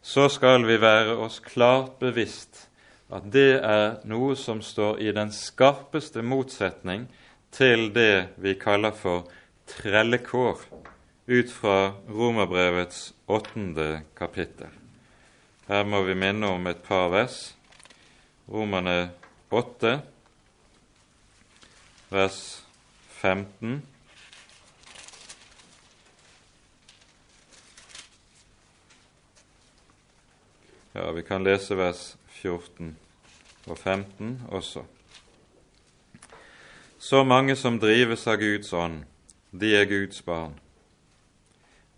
[0.02, 2.68] så skal vi være oss klart bevisst
[3.10, 7.08] at det er noe som står i den skarpeste motsetning
[7.50, 9.26] til det vi kaller for
[9.66, 10.62] trellekår,
[11.30, 14.68] ut fra Romerbrevets åttende kapittel.
[15.68, 17.36] Her må vi minne om et par vers.
[18.50, 19.12] Romerne
[19.54, 19.92] 8,
[22.10, 22.40] vers
[23.20, 23.76] 15.
[30.94, 32.02] Ja, vi kan lese vers
[32.40, 32.96] 14
[33.68, 34.84] og 15 også.
[36.98, 39.04] Så mange som drives av Guds ånd,
[39.54, 40.58] de er Guds barn.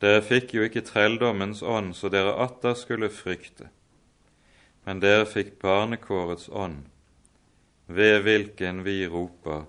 [0.01, 3.67] Dere fikk jo ikke trelldommens ånd, så dere atter skulle frykte,
[4.87, 6.87] men dere fikk barnekårets ånd,
[7.85, 9.67] ved hvilken vi roper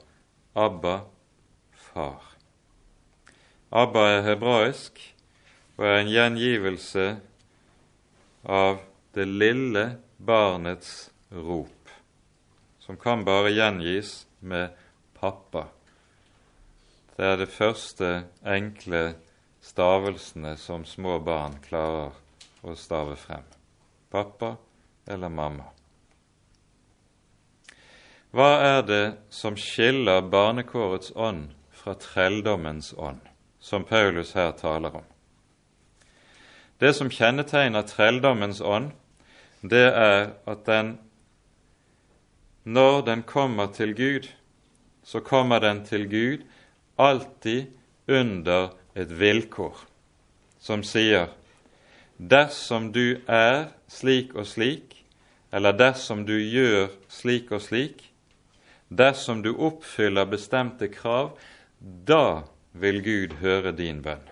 [0.56, 1.02] Abba,
[1.76, 2.30] Far.
[3.72, 5.00] Abba er hebraisk
[5.76, 7.04] og er en gjengivelse
[8.48, 8.80] av
[9.12, 9.84] det lille
[10.16, 11.92] barnets rop,
[12.80, 14.72] som kan bare gjengis med
[15.12, 15.68] 'pappa'.
[17.16, 19.14] Det er det første enkle
[19.72, 22.12] stavelsene som små barn klarer
[22.60, 23.44] å stave frem.
[24.12, 24.56] Pappa
[25.08, 25.70] eller mamma.
[28.32, 33.20] Hva er det som skiller barnekårets ånd fra trelldommens ånd,
[33.60, 35.08] som Paulus her taler om?
[36.76, 38.92] Det som kjennetegner trelldommens ånd,
[39.62, 40.98] det er at den,
[42.64, 44.28] når den kommer til Gud,
[45.04, 46.44] så kommer den til Gud
[47.00, 47.72] alltid
[48.08, 49.76] under et vilkår
[50.62, 51.30] som sier
[52.16, 54.94] dersom du er slik og slik,
[55.52, 58.04] eller dersom du gjør slik og slik,
[58.88, 61.34] dersom du oppfyller bestemte krav,
[61.80, 64.22] da vil Gud høre din bønn.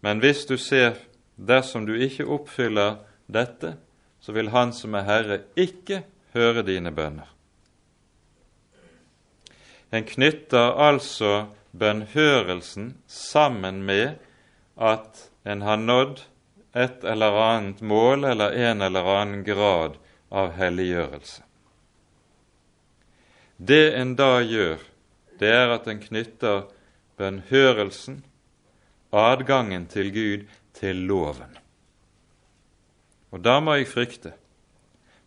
[0.00, 0.98] Men hvis du ser
[1.36, 3.76] dersom du ikke oppfyller dette,
[4.20, 6.02] så vil Han som er Herre, ikke
[6.34, 7.26] høre dine bønner.
[9.92, 14.18] En knytter altså bønnhørelsen sammen med
[14.76, 16.22] at en har nådd
[16.74, 19.98] et eller annet mål eller en eller annen grad
[20.30, 21.42] av helliggjørelse.
[23.56, 24.78] Det en da gjør,
[25.38, 26.68] det er at en knytter
[27.18, 28.22] bønnhørelsen,
[29.10, 30.44] adgangen til Gud,
[30.78, 31.56] til loven.
[33.34, 34.32] Og da må jeg frykte,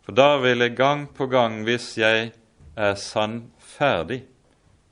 [0.01, 2.31] for da vil jeg gang på gang, hvis jeg
[2.77, 4.23] er sannferdig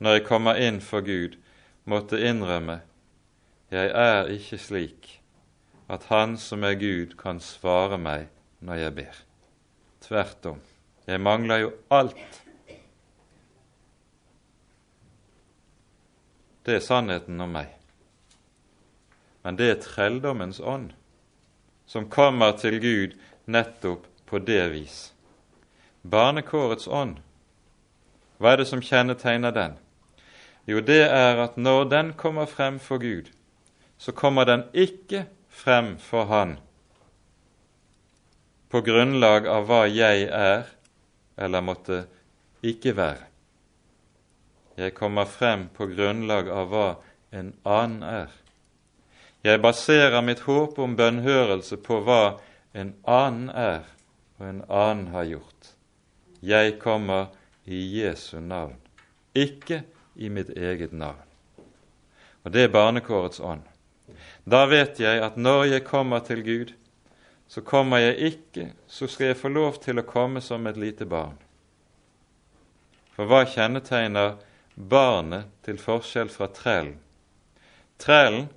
[0.00, 1.36] når jeg kommer inn for Gud,
[1.84, 2.80] måtte innrømme
[3.70, 5.08] jeg er ikke slik
[5.90, 8.26] at Han som er Gud, kan svare meg
[8.58, 9.18] når jeg ber.
[10.02, 10.60] Tvert om.
[11.06, 12.40] Jeg mangler jo alt.
[16.66, 17.70] Det er sannheten om meg.
[19.42, 20.90] Men det er trelldommens ånd
[21.86, 23.14] som kommer til Gud
[23.46, 24.98] nettopp på det vis.
[26.02, 27.18] Barnekårets ånd,
[28.38, 29.78] hva er det som kjennetegner den?
[30.68, 33.30] Jo, det er at når den kommer frem for Gud,
[33.98, 36.58] så kommer den ikke frem for Han
[38.70, 40.68] på grunnlag av hva jeg er
[41.40, 42.04] eller måtte
[42.62, 43.26] ikke være.
[44.78, 46.86] Jeg kommer frem på grunnlag av hva
[47.34, 48.30] en annen er.
[49.44, 52.38] Jeg baserer mitt håp om bønnhørelse på hva
[52.76, 53.88] en annen er
[54.38, 55.72] og en annen har gjort.
[56.40, 57.32] Jeg kommer
[57.66, 58.78] i Jesu navn,
[59.34, 59.82] ikke
[60.20, 61.24] i mitt eget navn.
[62.44, 63.64] Og det er barnekårets ånd.
[64.44, 66.72] Da vet jeg at når jeg kommer til Gud,
[67.48, 71.06] så kommer jeg ikke, så skal jeg få lov til å komme som et lite
[71.08, 71.36] barn.
[73.16, 74.38] For hva kjennetegner
[74.76, 76.98] barnet til forskjell fra trellen?
[78.00, 78.48] Trellen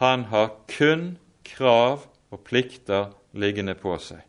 [0.00, 4.22] han har kun krav og plikter liggende på seg.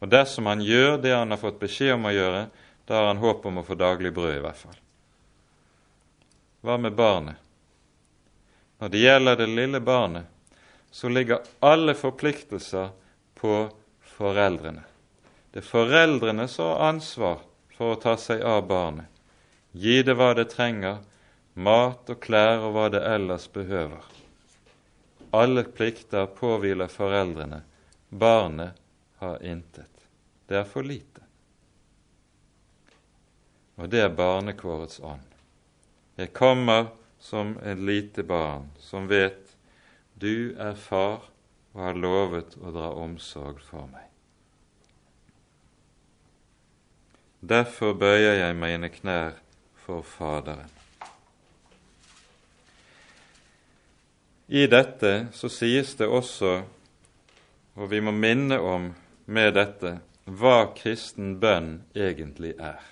[0.00, 2.44] Og dersom han gjør det han har fått beskjed om å gjøre,
[2.88, 4.78] da har han håp om å få daglig brød, i hvert fall.
[6.60, 7.36] Hva med barnet?
[8.80, 10.26] Når det gjelder det lille barnet,
[10.90, 12.88] så ligger alle forpliktelser
[13.34, 13.68] på
[14.16, 14.82] foreldrene.
[15.50, 17.38] Det er foreldrene som har ansvar
[17.76, 19.06] for å ta seg av barnet,
[19.72, 21.00] gi det hva det trenger,
[21.54, 24.04] mat og klær og hva det ellers behøver.
[25.30, 27.62] Alle plikter påhviler foreldrene,
[28.08, 28.76] barnet
[29.22, 30.06] har intet.
[30.46, 31.24] Det er for lite.
[33.78, 35.29] Og det er barnekårets ånd.
[36.20, 39.54] Jeg kommer som et lite barn som vet
[40.20, 41.30] du er far
[41.72, 44.04] og har lovet å dra omsorg for meg.
[47.40, 49.38] Derfor bøyer jeg mine knær
[49.80, 50.68] for Faderen.
[54.52, 56.52] I dette så sies det også,
[57.80, 58.90] og vi må minne om
[59.24, 59.96] med dette,
[60.28, 62.82] hva kristen bønn egentlig er.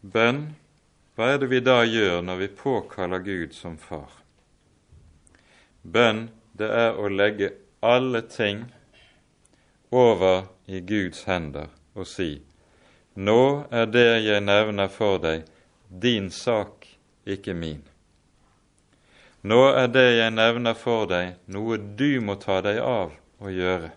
[0.00, 0.46] Bønn,
[1.16, 4.10] hva er det vi da gjør når vi påkaller Gud som far?
[5.82, 7.50] Bønn, det er å legge
[7.84, 8.64] alle ting
[9.90, 12.40] over i Guds hender og si:"
[13.14, 15.44] Nå er det jeg nevner for deg,
[15.88, 16.86] din sak,
[17.28, 17.82] ikke min.
[19.42, 23.92] Nå er det jeg nevner for deg, noe du må ta deg av og gjøre,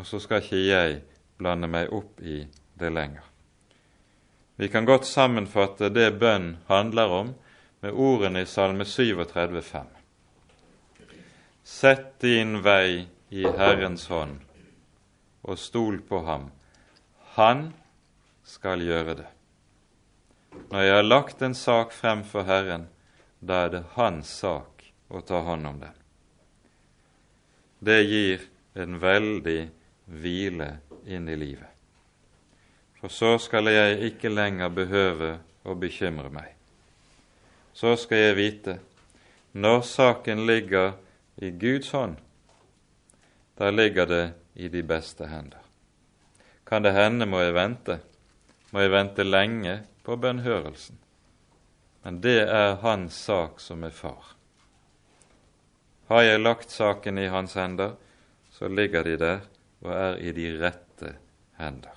[0.00, 1.00] og så skal ikke jeg
[1.36, 2.46] blande meg opp i
[2.80, 3.35] det lenger.
[4.56, 7.34] Vi kan godt sammenfatte det bønn handler om,
[7.80, 9.86] med ordene i Salme 37, 5.
[11.62, 14.38] Sett din vei i Herrens hånd,
[15.44, 16.48] og stol på ham.
[17.36, 17.68] Han
[18.44, 19.28] skal gjøre det.
[20.70, 22.88] Når jeg har lagt en sak frem for Herren,
[23.44, 25.96] da er det hans sak å ta hånd om den.
[27.78, 29.60] Det gir en veldig
[30.08, 30.70] hvile
[31.04, 31.75] inn i livet.
[33.06, 35.28] For så skal jeg ikke lenger behøve
[35.62, 36.48] å bekymre meg.
[37.70, 38.72] Så skal jeg vite
[39.54, 40.96] når saken ligger
[41.38, 42.16] i Guds hånd,
[43.54, 44.24] da ligger det
[44.58, 45.62] i de beste hender.
[46.66, 48.00] Kan det hende må jeg vente,
[48.74, 50.98] må jeg vente lenge på bønnhørelsen.
[52.02, 54.32] Men det er hans sak som er far.
[56.10, 57.94] Har jeg lagt saken i hans hender,
[58.50, 59.46] så ligger de der
[59.84, 61.12] og er i de rette
[61.62, 61.95] hender.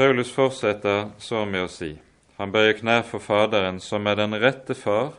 [0.00, 1.90] Paulus fortsetter så med å si
[2.38, 5.10] han bøyer knær for Faderen, som er den rette far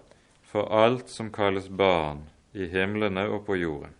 [0.49, 2.23] for alt som kalles barn
[2.57, 3.91] i himlene og på jorden.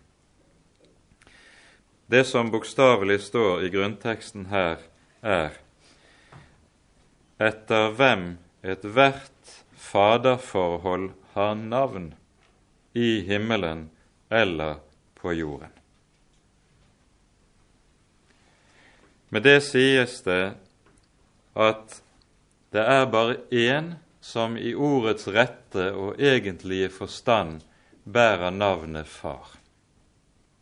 [2.10, 4.82] Det som bokstavelig står i grunnteksten her,
[5.22, 5.60] er
[7.38, 8.26] etter hvem
[8.66, 12.10] ethvert faderforhold har navn
[12.98, 13.86] i himmelen
[14.34, 14.82] eller
[15.22, 15.70] på jorden.
[19.30, 20.42] Med det sies det
[21.56, 22.02] at
[22.72, 27.62] det er bare én som i ordets rette og egentlige forstand
[28.06, 29.58] bærer navnet Far.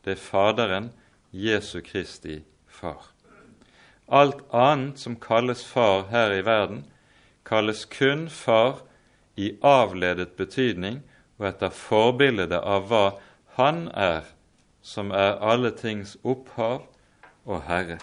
[0.06, 0.92] Det er Faderen
[1.32, 3.12] Jesu Kristi far.
[4.08, 6.86] Alt annet som kalles far her i verden,
[7.46, 8.82] kalles kun far
[9.38, 11.04] i avledet betydning
[11.38, 13.06] og etter forbildet av hva
[13.60, 14.24] Han er,
[14.82, 16.86] som er alle tings opphav
[17.46, 18.00] og Herre.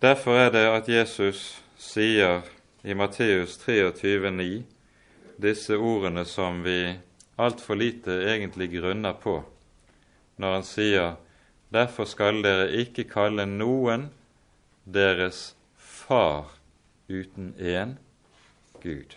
[0.00, 2.40] Derfor er det at Jesus sier
[2.82, 4.62] i Matteus 23,9
[5.36, 6.94] disse ordene som vi
[7.36, 9.42] altfor lite egentlig grunner på
[10.40, 11.18] når han sier
[11.70, 14.08] Derfor skal dere ikke kalle noen
[14.88, 16.48] deres far
[17.06, 17.94] uten én
[18.82, 19.14] Gud.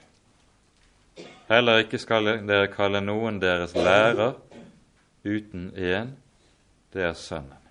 [1.49, 4.35] Heller ikke skal dere kalle noen deres lærer
[5.25, 6.13] uten én,
[6.93, 7.62] det er Sønnen.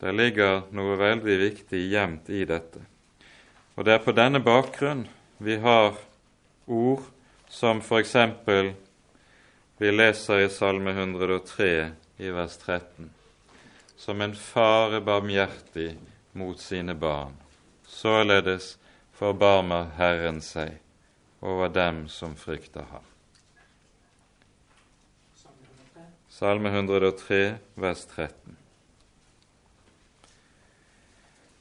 [0.00, 2.82] Det ligger noe veldig viktig gjemt i dette.
[3.74, 5.06] Og det er på denne bakgrunn
[5.42, 5.96] vi har
[6.66, 7.06] ord
[7.50, 8.16] som f.eks.
[9.78, 11.70] Vi leser i Salme 103
[12.18, 13.10] i vers 13.
[13.96, 15.94] Som en far er barmhjertig
[16.34, 17.34] mot sine barn,
[17.86, 18.74] således
[19.14, 20.80] forbarmer Herren seg
[21.40, 23.06] over dem som frykter ham.
[26.28, 28.63] Salme 103, vers 13.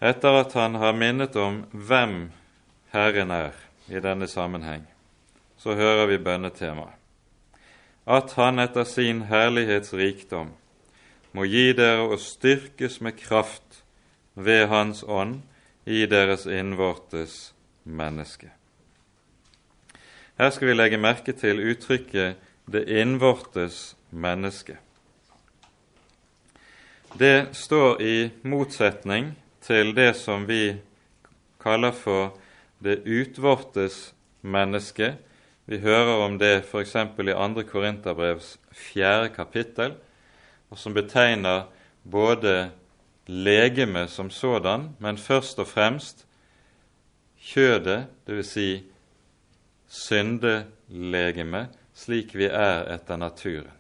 [0.03, 2.17] Etter at han har minnet om hvem
[2.91, 3.55] Herren er
[3.87, 4.83] i denne sammenheng,
[5.57, 6.99] så hører vi bønnetemaet
[8.05, 10.51] at Han etter sin herlighetsrikdom
[11.33, 13.83] må gi dere å styrkes med kraft
[14.35, 15.41] ved Hans ånd
[15.85, 18.51] i deres innvortes menneske.
[20.37, 22.35] Her skal vi legge merke til uttrykket
[22.67, 24.77] 'det innvortes menneske'.
[27.19, 30.75] Det står i motsetning til det som vi
[31.63, 32.35] kaller for
[32.83, 35.15] det utvortes menneske
[35.65, 36.95] Vi hører om det f.eks.
[36.95, 37.63] i 2.
[37.71, 39.93] Korinterbrevs fjerde kapittel,
[40.69, 41.69] og som betegner
[42.03, 42.71] både
[43.27, 46.25] legeme som sådan, men først og fremst
[47.39, 48.51] kjødet, dvs.
[48.51, 48.83] Si
[49.87, 53.71] syndelegeme, slik vi er etter naturen.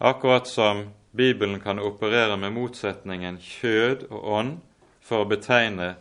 [0.00, 4.52] Akkurat som Bibelen kan operere med motsetningen kjød og ånd
[5.02, 5.94] for å betegne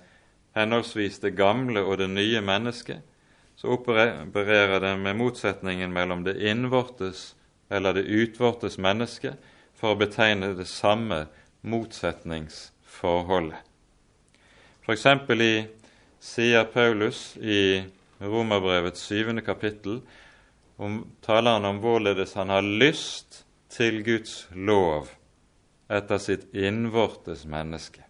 [0.57, 3.01] henholdsvis det gamle og det nye mennesket,
[3.57, 7.34] så opererer det med motsetningen mellom det innvortes
[7.70, 9.34] eller det utvortes menneske
[9.76, 11.26] for å betegne det samme
[11.62, 13.60] motsetningsforholdet.
[14.86, 15.05] F.eks.
[15.05, 15.53] i
[16.20, 17.84] sier Paulus i
[18.20, 20.01] Romerbrevets syvende kapittel
[20.78, 25.09] om, taler han om hvorledes han har lyst til Guds lov
[25.89, 28.03] etter sitt innvortes menneske.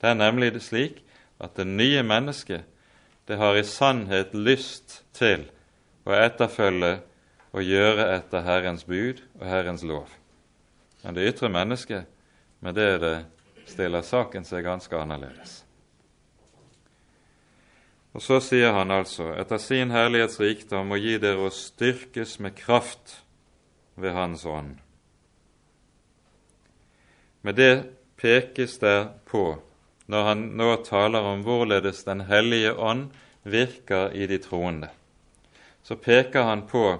[0.00, 1.02] Det er nemlig slik
[1.40, 2.64] at det nye mennesket
[3.28, 5.46] det har i sannhet lyst til
[6.08, 6.96] å etterfølge
[7.50, 10.08] og gjøre etter Herrens bud og Herrens lov.
[11.02, 12.06] Men det ytre mennesket,
[12.60, 13.16] med det det
[13.70, 15.60] stiller saken seg ganske annerledes.
[18.10, 22.56] Og så sier han altså, etter sin herlighets rikdom, og gi dere å styrkes med
[22.58, 23.20] kraft
[23.96, 24.76] ved Hans ånd.
[27.42, 27.84] Med det
[28.20, 29.62] pekes der på,
[30.06, 33.10] når han nå taler om hvorledes Den hellige ånd
[33.42, 34.88] virker i de troende,
[35.82, 36.98] så peker han på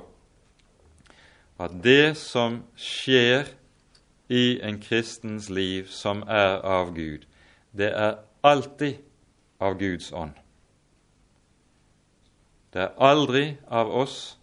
[1.60, 3.50] at det som skjer
[4.28, 7.26] i en kristens liv som er av Gud,
[7.76, 9.02] det er alltid
[9.60, 10.32] av Guds ånd.
[12.72, 14.38] Det er aldri av oss,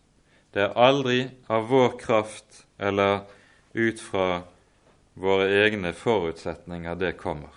[0.54, 1.20] det er aldri
[1.52, 3.26] av vår kraft eller
[3.74, 4.41] ut fra
[5.14, 7.54] våre egne forutsetninger det kommer.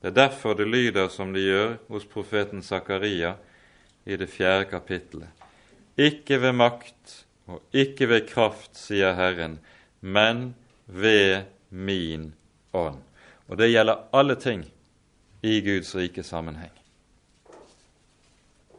[0.00, 3.36] Det er derfor det lyder som det gjør hos profeten Zakaria
[4.04, 5.28] i det fjerde kapittelet.
[5.96, 9.58] Ikke ved makt og ikke ved kraft, sier Herren,
[10.00, 10.54] men
[10.86, 12.32] ved min
[12.72, 13.02] ånd.
[13.48, 14.64] Og det gjelder alle ting
[15.42, 16.72] i Guds rike sammenheng.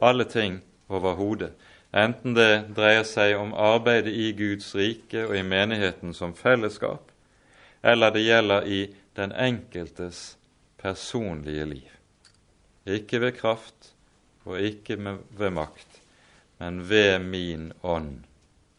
[0.02, 1.52] Alle ting overhodet,
[1.94, 7.10] enten det dreier seg om arbeidet i Guds rike og i menigheten som fellesskap,
[7.82, 8.80] eller det gjelder i
[9.14, 10.36] den enkeltes
[10.80, 11.90] personlige liv.
[12.84, 13.92] Ikke ved kraft
[14.44, 14.98] og ikke
[15.38, 16.00] ved makt,
[16.58, 18.24] men ved min ånd,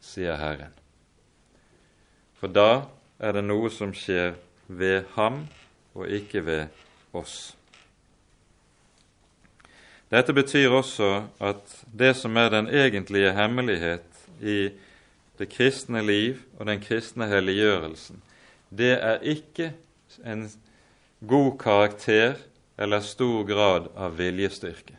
[0.02, 0.74] sier Herren.
[2.38, 2.86] For da
[3.18, 4.36] er det noe som skjer
[4.68, 5.46] ved ham
[5.96, 6.68] og ikke ved
[7.16, 7.56] oss.
[10.10, 11.10] Dette betyr også
[11.42, 14.70] at det som er den egentlige hemmelighet i
[15.40, 18.22] det kristne liv og den kristne helliggjørelsen,
[18.70, 19.72] det er ikke
[20.24, 20.46] en
[21.26, 22.38] god karakter
[22.78, 24.98] eller stor grad av viljestyrke,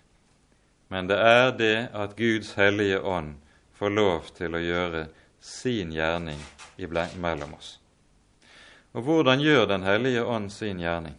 [0.88, 3.36] men det er det at Guds hellige ånd
[3.78, 5.06] får lov til å gjøre
[5.40, 6.40] sin gjerning
[7.20, 7.76] mellom oss.
[8.96, 11.14] Og hvordan gjør Den hellige ånd sin gjerning?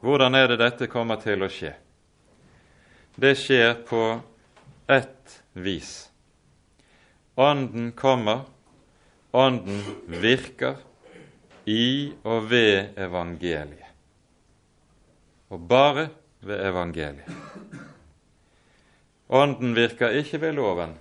[0.00, 1.74] Hvordan er det dette kommer til å skje?
[3.14, 4.20] Det skjer på
[4.86, 6.10] ett vis.
[7.34, 8.40] Ånden kommer,
[9.30, 10.80] Ånden virker
[11.64, 13.86] i og ved evangeliet.
[15.50, 16.08] Og bare
[16.42, 17.30] ved evangeliet.
[19.30, 20.96] Ånden virker ikke ved loven.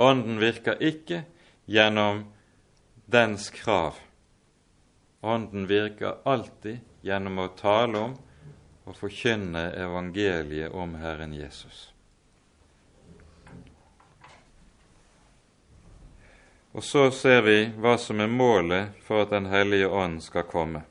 [0.00, 1.20] Ånden virker ikke
[1.68, 2.24] gjennom
[3.04, 4.00] dens krav.
[5.20, 8.16] Ånden virker alltid gjennom å tale om
[8.84, 11.90] å forkynne evangeliet om Herren Jesus.
[16.74, 20.82] Og så ser vi hva som er målet for at Den hellige ånd skal komme.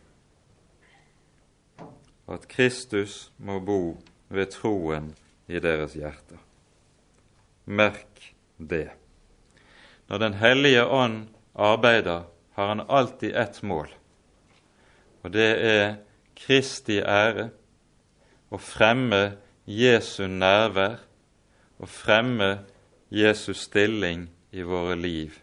[2.26, 3.98] At Kristus må bo
[4.32, 5.12] ved troen
[5.52, 6.40] i deres hjerter.
[7.66, 8.94] Merk det.
[10.08, 12.24] Når Den hellige ånd arbeider,
[12.54, 13.88] har han alltid ett mål,
[15.24, 15.96] og det er
[16.38, 17.50] Kristi ære
[18.54, 19.34] å fremme
[19.66, 21.00] Jesu nærvær
[21.82, 22.52] og fremme
[23.10, 25.40] Jesus stilling i våre liv.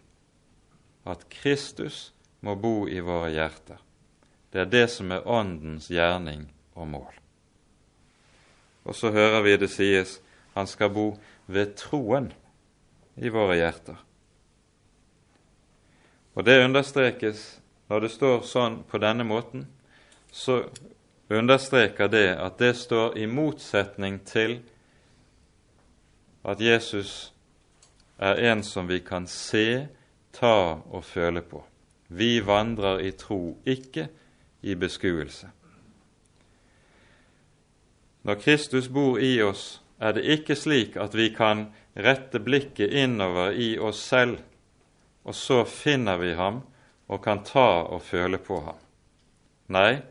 [1.03, 3.79] At Kristus må bo i våre hjerter.
[4.51, 7.17] Det er det som er Åndens gjerning og mål.
[8.83, 10.19] Og så hører vi det sies
[10.55, 11.07] han skal bo
[11.47, 12.31] ved troen
[13.15, 13.99] i våre hjerter.
[16.35, 17.43] Og det understrekes
[17.91, 19.65] når det står sånn på denne måten,
[20.31, 20.63] så
[21.31, 24.59] understreker det at det står i motsetning til
[26.43, 27.33] at Jesus
[28.17, 29.87] er en som vi kan se,
[30.31, 31.63] ta og føle på.
[32.07, 34.07] Vi vandrer i tro, ikke
[34.61, 35.49] i beskuelse.
[38.21, 43.53] Når Kristus bor i oss, er det ikke slik at vi kan rette blikket innover
[43.57, 44.37] i oss selv,
[45.23, 46.61] og så finner vi ham
[47.11, 48.77] og kan ta og føle på ham.
[49.71, 50.01] Nei,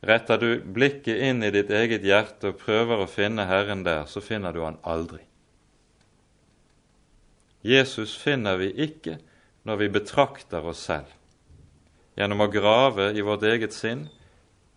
[0.00, 4.22] retter du blikket inn i ditt eget hjerte og prøver å finne Herren der, så
[4.24, 5.22] finner du han aldri.
[7.60, 9.18] Jesus finner vi ikke
[9.68, 11.10] når vi betrakter oss selv.
[12.16, 14.06] Gjennom å grave i vårt eget sinn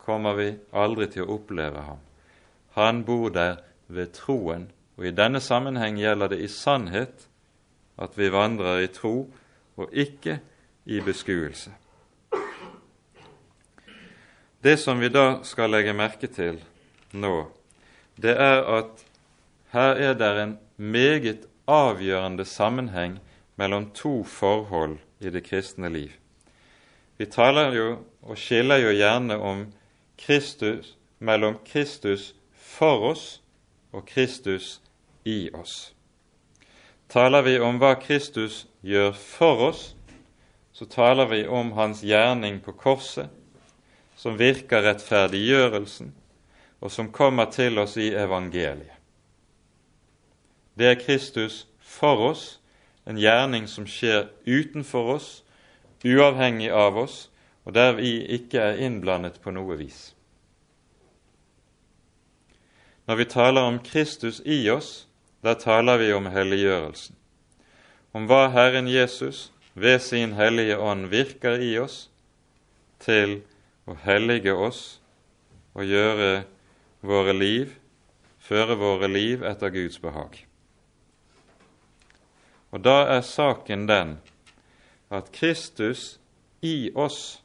[0.04, 2.02] kommer vi aldri til å oppleve ham.
[2.76, 4.68] Han bor der ved troen,
[4.98, 7.28] og i denne sammenheng gjelder det i sannhet
[8.02, 9.16] at vi vandrer i tro
[9.80, 10.40] og ikke
[10.86, 11.72] i beskuelse.
[14.64, 16.62] Det som vi da skal legge merke til
[17.12, 17.50] nå,
[18.16, 19.02] det er at
[19.74, 23.18] her er det en meget avgjørende sammenheng
[23.60, 26.16] mellom to forhold i det kristne liv.
[27.18, 29.66] Vi taler jo og skiller jo gjerne om
[30.18, 33.42] Kristus, mellom Kristus for oss
[33.92, 34.80] og Kristus
[35.26, 35.94] i oss.
[37.10, 39.96] Taler vi om hva Kristus gjør for oss,
[40.72, 43.28] så taler vi om hans gjerning på korset,
[44.24, 46.14] som virker rettferdiggjørelsen,
[46.80, 48.96] og som kommer til oss i evangeliet.
[50.80, 52.46] Det er Kristus for oss,
[53.04, 55.28] en gjerning som skjer utenfor oss,
[56.08, 57.28] uavhengig av oss,
[57.68, 60.14] og der vi ikke er innblandet på noe vis.
[63.04, 65.06] Når vi taler om Kristus i oss,
[65.44, 67.20] da taler vi om helliggjørelsen.
[68.16, 72.06] Om hva Herren Jesus ved sin Hellige Ånd virker i oss
[73.04, 73.42] til
[73.86, 74.82] å hellige oss
[75.74, 76.44] og gjøre
[77.04, 77.74] våre liv,
[78.40, 80.38] føre våre liv etter Guds behag.
[82.74, 84.18] Og da er saken den
[85.14, 86.18] at Kristus
[86.66, 87.44] i oss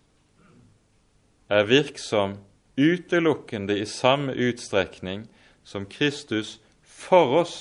[1.49, 2.39] er virksom
[2.79, 5.27] utelukkende i samme utstrekning
[5.65, 7.57] som Kristus for oss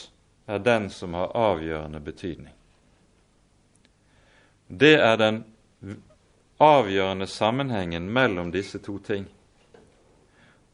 [0.48, 2.54] er den som har avgjørende betydning.
[4.68, 5.44] Det er den
[6.60, 9.28] avgjørende sammenhengen mellom disse to ting.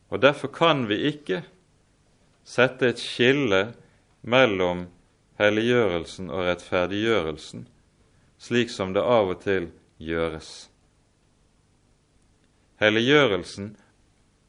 [0.09, 1.43] Og Derfor kan vi ikke
[2.43, 3.73] sette et skille
[4.21, 4.85] mellom
[5.39, 7.67] helliggjørelsen og rettferdiggjørelsen,
[8.37, 10.69] slik som det av og til gjøres.
[12.79, 13.73] Helliggjørelsen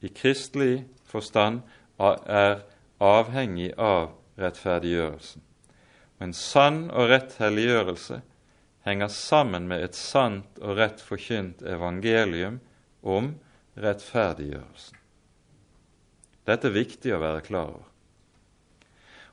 [0.05, 1.63] i kristelig forstand
[1.99, 2.61] er
[3.01, 5.43] avhengig av rettferdiggjørelsen.
[6.19, 8.21] Men sann og rett helliggjørelse
[8.85, 12.61] henger sammen med et sant og rett forkynt evangelium
[13.03, 13.33] om
[13.81, 15.01] rettferdiggjørelsen.
[16.45, 17.89] Dette er viktig å være klar over.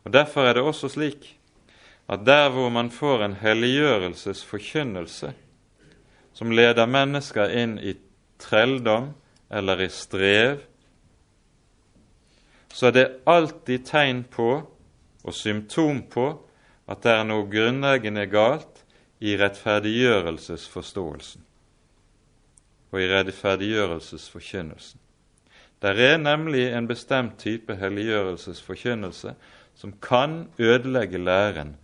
[0.07, 1.35] Og Derfor er det også slik
[2.11, 5.33] at der hvor man får en helliggjørelsesforkynnelse
[6.33, 7.93] som leder mennesker inn i
[8.41, 9.11] trelldom
[9.51, 10.63] eller i strev
[12.71, 14.51] så er det alltid tegn på
[15.21, 16.27] og symptom på
[16.89, 18.70] at det er noe grunnleggende galt
[19.21, 21.45] i rettferdiggjørelsesforståelsen
[22.91, 24.99] og i rettferdiggjørelsesforkynnelsen.
[25.81, 29.35] Der er nemlig en bestemt type helliggjørelsesforkynnelse
[29.75, 31.77] som kan ødelegge læren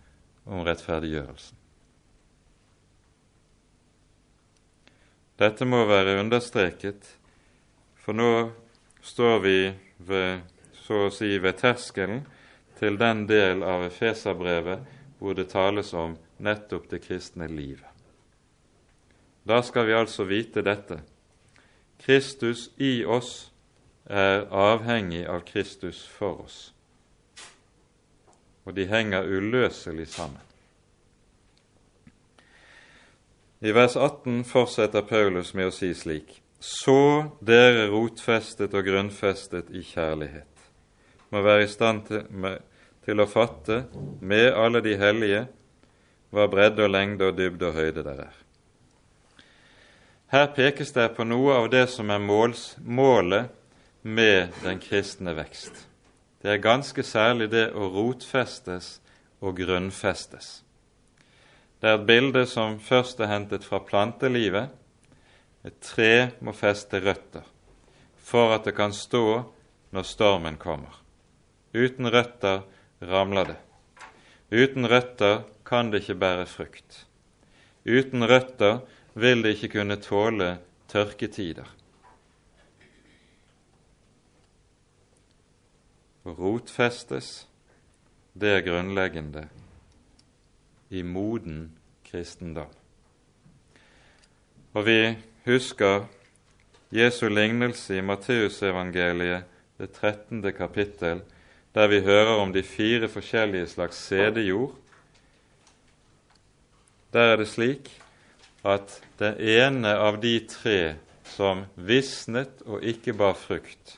[0.46, 1.56] om rettferdiggjørelsen.
[5.38, 7.16] Dette må være understreket,
[7.94, 8.50] for nå
[9.02, 10.40] står vi ved
[10.74, 12.24] så å si ved terskelen
[12.78, 14.82] til den del av Efeserbrevet
[15.18, 17.86] hvor det tales om nettopp det kristne livet.
[19.48, 21.00] Da skal vi altså vite dette.
[21.98, 23.50] Kristus i oss
[24.04, 26.58] er avhengig av Kristus for oss.
[28.68, 30.44] Og de henger uløselig sammen.
[33.60, 39.82] I vers 18 fortsetter Paulus med å si slik.: Så dere rotfestet og grunnfestet i
[39.82, 40.46] kjærlighet
[41.30, 42.62] må være i stand til, med,
[43.04, 43.82] til å fatte
[44.20, 45.46] med alle de hellige
[46.30, 48.36] hva bredde og lengde og dybde og høyde der er.
[50.28, 53.48] Her pekes det på noe av det som er måls, målet
[54.02, 55.86] med den kristne vekst.
[56.42, 58.98] Det er ganske særlig det å rotfestes
[59.40, 60.62] og grunnfestes.
[61.80, 64.68] Det er et bilde som først er hentet fra plantelivet.
[65.64, 67.46] Et tre må feste røtter
[68.28, 69.42] for at det kan stå
[69.96, 70.92] når stormen kommer.
[71.72, 72.64] Uten røtter
[73.00, 73.58] ramler det.
[74.52, 77.04] Uten røtter kan det ikke bære frukt.
[77.84, 78.80] Uten røtter
[79.14, 80.56] vil det ikke kunne tåle
[80.88, 81.68] tørketider.
[86.24, 87.46] Å rotfestes,
[88.38, 89.46] det er grunnleggende
[90.90, 91.70] i moden
[92.08, 92.72] kristendom.
[94.76, 95.00] Og vi
[95.48, 96.06] husker
[96.94, 99.44] Jesu lignelse i Matteusevangeliet,
[99.78, 100.42] det 13.
[100.52, 101.20] kapittel,
[101.74, 104.74] der vi hører om de fire forskjellige slags sædejord,
[107.12, 107.90] der er det slik
[108.66, 110.80] at det ene av de tre
[111.28, 113.96] som visnet og ikke bar frukt,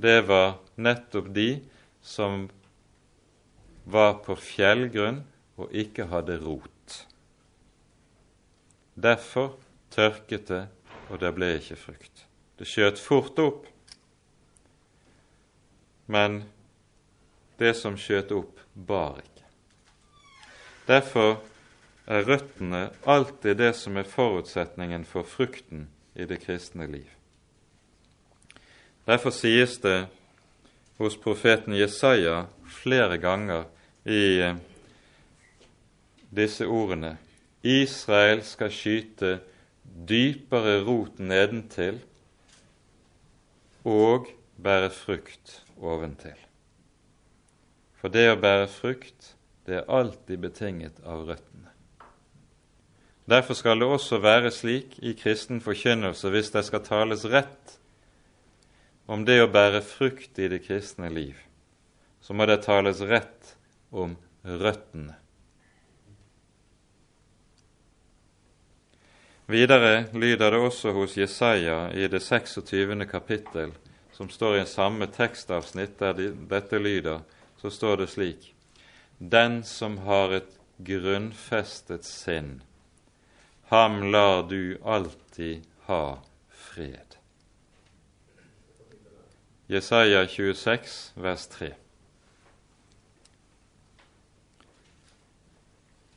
[0.00, 1.50] det var nettopp de
[2.02, 2.46] som
[3.84, 5.22] var på fjellgrunn
[5.60, 6.96] og ikke hadde rot.
[8.94, 9.56] Derfor
[9.92, 10.64] tørket det,
[11.10, 12.24] og det ble ikke frukt.
[12.58, 13.66] Det skjøt fort opp,
[16.10, 16.42] men
[17.60, 19.46] det som skjøt opp, bar ikke.
[20.88, 21.38] Derfor
[22.10, 25.86] er røttene alltid det som er forutsetningen for frukten
[26.18, 27.06] i det kristne liv.
[29.06, 30.08] Derfor sies det
[30.98, 32.44] hos profeten Jesaja
[32.82, 33.64] flere ganger
[34.04, 34.58] i eh,
[36.30, 37.16] disse ordene
[37.62, 39.38] Israel skal skyte
[39.84, 41.98] dypere rot nedentil
[43.84, 44.28] og
[44.60, 46.36] bære frukt oventil.
[48.00, 49.34] For det å bære frukt,
[49.68, 51.69] det er alltid betinget av røttene.
[53.24, 57.76] Derfor skal det også være slik i kristen forkynnelse, hvis det skal tales rett
[59.10, 61.34] om det å bære frukt i det kristne liv,
[62.22, 63.56] så må det tales rett
[63.90, 65.16] om røttene.
[69.50, 73.02] Videre lyder det også hos Jesaja i det 26.
[73.10, 73.72] kapittel,
[74.14, 76.14] som står i samme tekstavsnitt der
[76.52, 77.24] dette lyder,
[77.58, 78.52] så står det slik
[79.18, 82.60] Den som har et grunnfestet sinn,
[83.70, 86.18] ham lar du alltid ha
[86.48, 87.16] fred.
[89.66, 91.74] Jesaja 26, vers 3.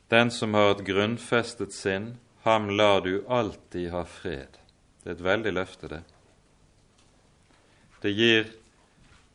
[0.08, 4.58] Den som har et grunnfestet sinn, ham lar du alltid ha fred.
[5.04, 6.02] Det er et veldig løfte, det.
[8.02, 8.50] Det gir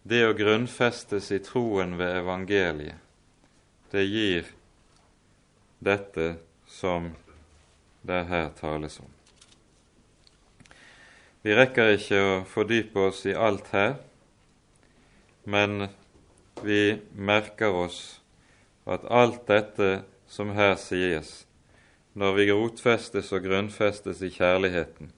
[0.04, 3.00] det å grunnfestes i troen ved evangeliet.
[3.96, 4.52] Det gir
[5.80, 6.34] dette
[6.68, 7.14] som
[8.02, 9.10] det her tales om.
[11.42, 13.94] Vi rekker ikke å fordype oss i alt her,
[15.48, 15.88] men
[16.64, 18.20] vi merker oss
[18.90, 21.46] at alt dette som her sies,
[22.14, 25.14] når vi rotfestes og grunnfestes i kjærligheten,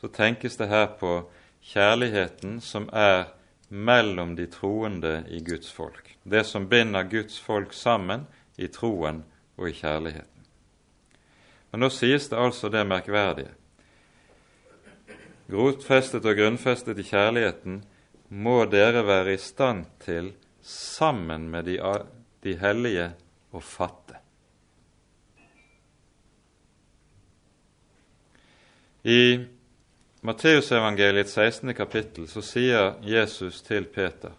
[0.00, 1.24] så tenkes det her på
[1.64, 3.32] kjærligheten som er
[3.68, 6.14] mellom de troende i Guds folk.
[6.22, 9.24] Det som binder Guds folk sammen i troen
[9.56, 10.33] og i kjærligheten.
[11.74, 13.50] Men nå sies det altså det merkverdige.
[15.50, 17.80] Rotfestet og grunnfestet i kjærligheten
[18.30, 20.28] må dere være i stand til
[20.62, 21.80] sammen med de,
[22.46, 23.08] de hellige
[23.50, 24.20] å fatte.
[29.02, 29.42] I
[30.22, 31.74] Matteusevangeliets 16.
[31.74, 34.38] kapittel så sier Jesus til Peter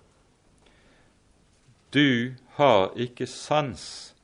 [1.92, 4.16] Du har ikke sans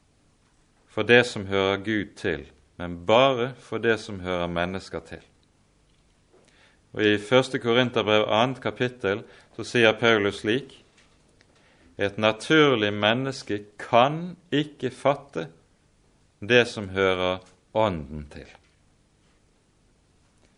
[0.87, 2.47] for det som hører Gud til,
[2.81, 5.21] men bare for det som hører mennesker til.
[6.93, 7.59] Og I 1.
[7.61, 8.61] Korinterbrev 2.
[8.61, 9.21] kapittel
[9.55, 10.79] så sier Paulus slik
[11.97, 15.47] Et naturlig menneske kan ikke fatte
[16.41, 18.49] det som hører Ånden til.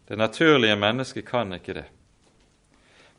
[0.08, 1.86] Det naturlige mennesket kan ikke det.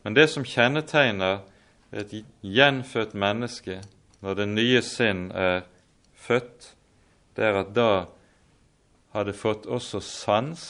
[0.02, 1.44] Men det som kjennetegner
[1.92, 3.82] et gjenfødt menneske
[4.20, 5.62] når det nye sinn er
[6.16, 6.72] født,
[7.36, 8.06] det er at da
[9.14, 10.62] har det fått også sans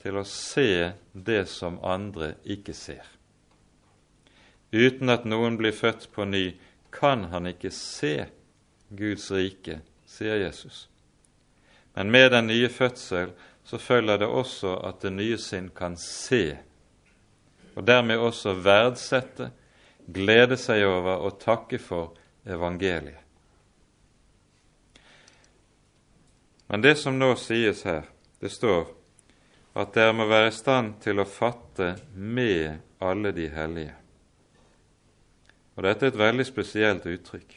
[0.00, 3.04] til å se det som andre ikke ser.
[4.72, 6.54] Uten at noen blir født på ny,
[6.90, 8.14] kan han ikke se
[8.88, 10.86] Guds rike, sier Jesus.
[11.92, 13.34] Men med den nye fødsel
[13.68, 16.56] så følger det også at det nye sinn kan se,
[17.76, 19.52] og dermed også verdsette,
[20.08, 22.16] glede seg over og takke for
[22.48, 23.20] evangeliet.
[26.70, 28.04] Men det som nå sies her,
[28.38, 28.84] det står
[29.74, 33.96] at dere må være i stand til å fatte med alle de hellige.
[35.74, 37.56] Og Dette er et veldig spesielt uttrykk,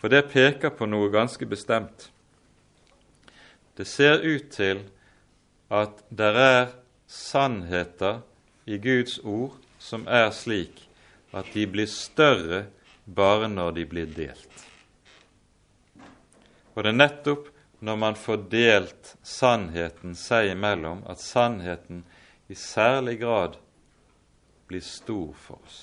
[0.00, 2.08] for det peker på noe ganske bestemt.
[3.76, 4.80] Det ser ut til
[5.68, 6.72] at det er
[7.04, 8.22] sannheter
[8.64, 10.86] i Guds ord som er slik
[11.36, 12.64] at de blir større
[13.04, 14.64] bare når de blir delt.
[16.72, 22.02] Og det er nettopp når man får delt sannheten seg imellom, at sannheten
[22.48, 23.58] i særlig grad
[24.68, 25.78] blir stor for oss.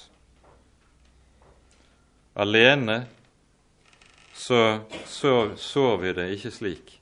[2.35, 3.05] Alene
[4.33, 4.79] så,
[5.55, 6.97] så, vi det ikke slik,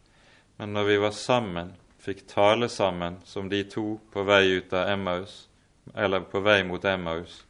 [0.57, 1.71] men når vi var sammen,
[2.03, 5.47] fikk tale sammen som de to på vei ut av Emmaus,
[5.95, 7.41] eller på vei mot Emmaus,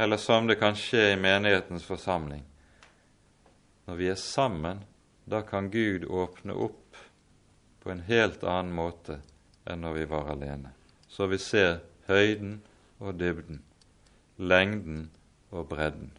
[0.00, 2.42] eller som det kan skje i menighetens forsamling.
[3.84, 4.80] Når vi er sammen,
[5.24, 6.96] da kan Gud åpne opp
[7.82, 9.20] på en helt annen måte
[9.68, 10.72] enn når vi var alene.
[11.08, 12.58] Så vi ser høyden
[13.00, 13.62] og dybden,
[14.36, 15.08] lengden
[15.50, 16.12] og bredden.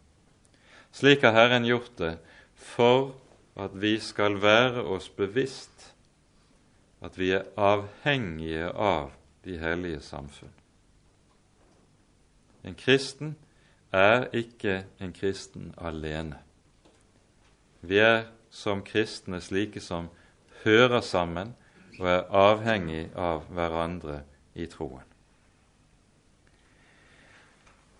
[0.95, 2.15] Slik har Herren gjort det
[2.55, 3.13] for
[3.59, 5.91] at vi skal være oss bevisst
[7.05, 9.11] at vi er avhengige av
[9.45, 10.53] de hellige samfunn.
[12.65, 13.35] En kristen
[13.93, 16.39] er ikke en kristen alene.
[17.85, 18.25] Vi er
[18.55, 20.07] som kristne slike som
[20.63, 21.51] hører sammen
[21.99, 24.21] og er avhengig av hverandre
[24.55, 25.03] i troen.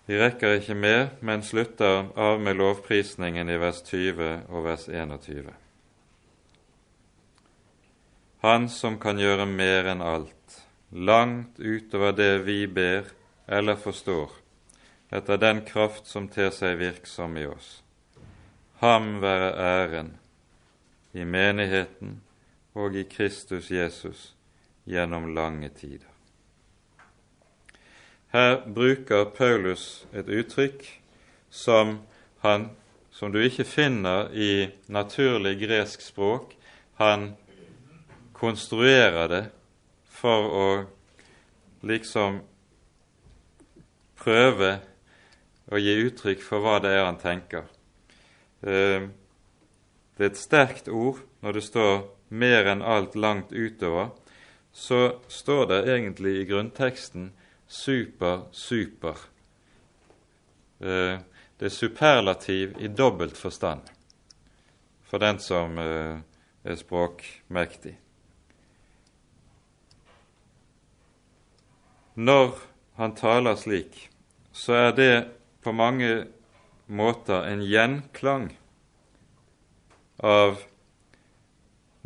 [0.06, 5.48] Vi rekker ikke mer, men slutter av med lovprisningen i vers 20 og vers 21.
[8.46, 10.60] Han som kan gjøre mer enn alt,
[10.92, 13.10] langt utover det vi ber
[13.50, 14.30] eller forstår,
[15.10, 17.80] etter den kraft som ter seg virksom i oss.
[18.78, 20.14] Ham være æren
[21.16, 22.20] i menigheten
[22.76, 24.34] og i Kristus Jesus
[24.84, 26.12] gjennom lange tider.
[28.34, 30.84] Her bruker Paulus et uttrykk
[31.50, 32.00] som,
[32.44, 32.68] han,
[33.10, 36.52] som du ikke finner i naturlig gresk språk.
[37.00, 37.30] Han
[38.36, 39.44] konstruerer det
[40.12, 40.68] for å
[41.86, 42.42] liksom
[44.20, 44.74] prøve
[45.72, 47.64] å gi uttrykk for hva det er han tenker.
[50.16, 54.10] Det er et sterkt ord når det står 'mer enn alt langt utover'.
[54.72, 57.32] Så står det egentlig i grunnteksten
[57.68, 59.28] 'super, super'.
[60.80, 61.20] Eh,
[61.58, 63.80] det er superlativ i dobbelt forstand
[65.02, 66.18] for den som eh,
[66.64, 67.96] er språkmektig.
[72.14, 72.58] Når
[72.96, 74.10] han taler slik,
[74.52, 75.28] så er det
[75.62, 76.26] på mange
[76.86, 78.50] måter en gjenklang
[80.16, 80.58] av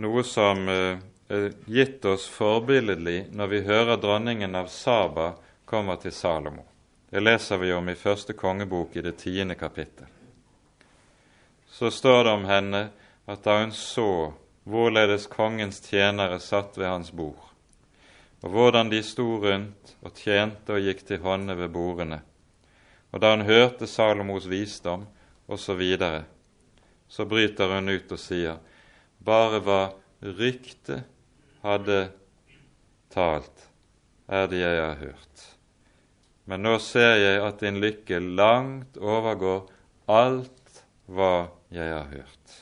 [0.00, 0.98] noe som eh,
[1.28, 5.32] er gitt oss forbilledlig når vi hører dronningen av Saba
[5.64, 6.64] kommer til Salomo.
[7.10, 10.06] Det leser vi om i første kongebok i det tiende kapittel.
[11.70, 12.82] Så står det om henne
[13.30, 14.32] at da hun så
[14.66, 17.46] hvorledes kongens tjenere satt ved hans bord,
[18.42, 22.20] og hvordan de sto rundt og tjente og gikk til hånde ved bordene,
[23.10, 25.06] og da hun hørte Salomos visdom
[25.50, 25.82] osv.,
[27.10, 28.60] så bryter hun ut og sier
[29.20, 29.80] bare hva
[30.22, 31.08] ryktet
[31.64, 32.00] hadde
[33.12, 33.66] talt,
[34.30, 35.46] er det jeg har hørt.
[36.46, 39.66] Men nå ser jeg at din lykke langt overgår
[40.10, 42.54] alt hva jeg har hørt.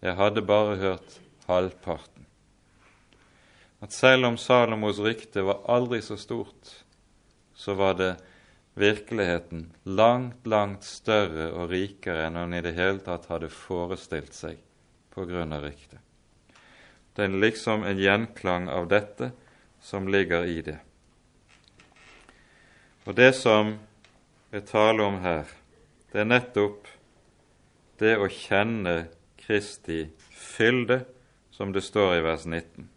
[0.00, 2.24] Jeg hadde bare hørt halvparten.
[3.80, 6.72] At selv om Salomos rykte var aldri så stort,
[7.56, 8.10] så var det
[8.80, 14.60] virkeligheten langt, langt større og rikere enn hun i det hele tatt hadde forestilt seg
[15.14, 16.00] på grunn av ryktet.
[17.14, 19.32] Det er liksom en gjenklang av dette
[19.82, 20.78] som ligger i det.
[23.08, 23.74] Og det som
[24.52, 25.48] er tale om her,
[26.12, 26.88] det er nettopp
[28.00, 29.10] det å kjenne
[29.40, 31.02] Kristi fylde,
[31.50, 32.88] som det står i vers 19.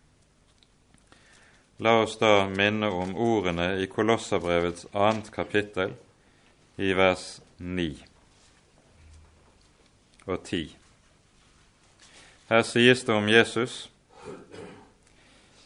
[1.80, 5.96] La oss da minne om ordene i Kolosserbrevets annet kapittel,
[6.78, 7.88] i vers 9
[10.26, 10.76] og 10.
[12.50, 13.76] Her sies det om Jesus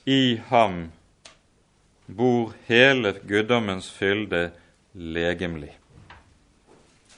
[0.07, 0.85] i ham
[2.07, 4.51] bor hele guddommens fylde
[4.93, 5.73] legemlig.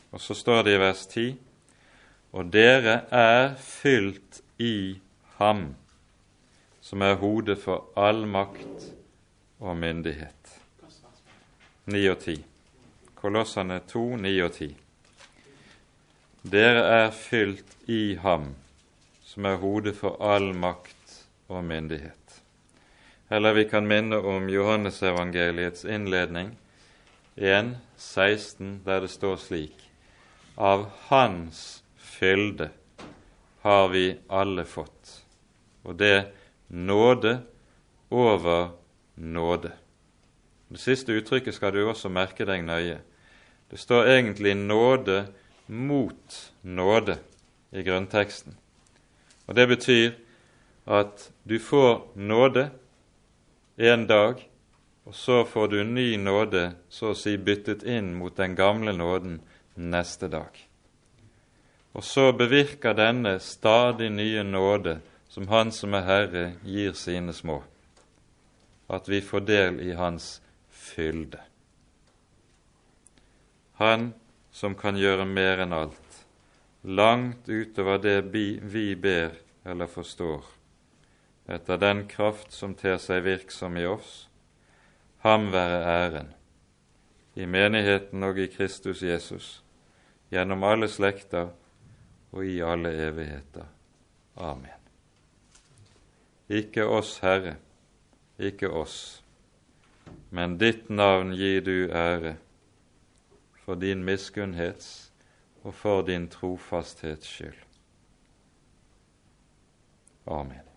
[0.09, 1.27] Og så står det i vers 10.:
[2.33, 4.97] Og dere er fylt i
[5.37, 5.75] ham
[6.89, 8.87] som er hodet for all makt
[9.61, 10.53] og myndighet.
[11.85, 12.33] 9 og 10.
[13.19, 14.69] Kolossene 2, 9 og 10.
[16.49, 18.47] Dere er fylt i ham,
[19.21, 21.13] som er hodet for all makt
[21.53, 22.39] og myndighet.
[23.29, 26.55] Eller vi kan minne om Johannesevangeliets innledning
[27.35, 29.85] 1, 16, der det står slik
[30.57, 32.71] Av Hans fylde
[33.61, 35.19] har vi alle fått.
[35.85, 36.38] Og det
[36.69, 37.39] nåde
[38.09, 38.69] over
[39.15, 39.71] nåde.
[40.69, 42.99] Det siste uttrykket skal du også merke deg nøye.
[43.69, 45.25] Det står egentlig nåde
[45.65, 47.17] mot nåde
[47.71, 48.57] i grunnteksten.
[49.47, 50.11] Og Det betyr
[50.85, 52.69] at du får nåde
[53.77, 54.49] en dag,
[55.05, 59.39] og så får du ny nåde, så å si byttet inn mot den gamle nåden
[59.75, 60.53] neste dag.
[61.93, 64.99] Og så bevirker denne stadig nye nåde
[65.29, 67.61] som Han som er Herre, gir sine små,
[68.89, 71.41] at vi får del i Hans fylde.
[73.77, 74.13] Han
[74.51, 76.23] som kan gjøre mer enn alt,
[76.81, 80.41] langt utover det vi ber eller forstår,
[81.47, 84.25] etter den kraft som ter seg virksom i oss,
[85.23, 86.33] ham være æren,
[87.35, 89.61] i menigheten og i Kristus Jesus,
[90.33, 91.53] gjennom alle slekter
[92.31, 93.69] og i alle evigheter.
[94.35, 94.78] Amen.
[96.49, 97.55] Ikke oss, Herre,
[98.39, 99.23] ikke oss,
[100.33, 102.37] men ditt navn gir du ære
[103.65, 105.11] for din miskunnhets
[105.61, 107.61] og for din trofasthets skyld.
[110.25, 110.68] Amen.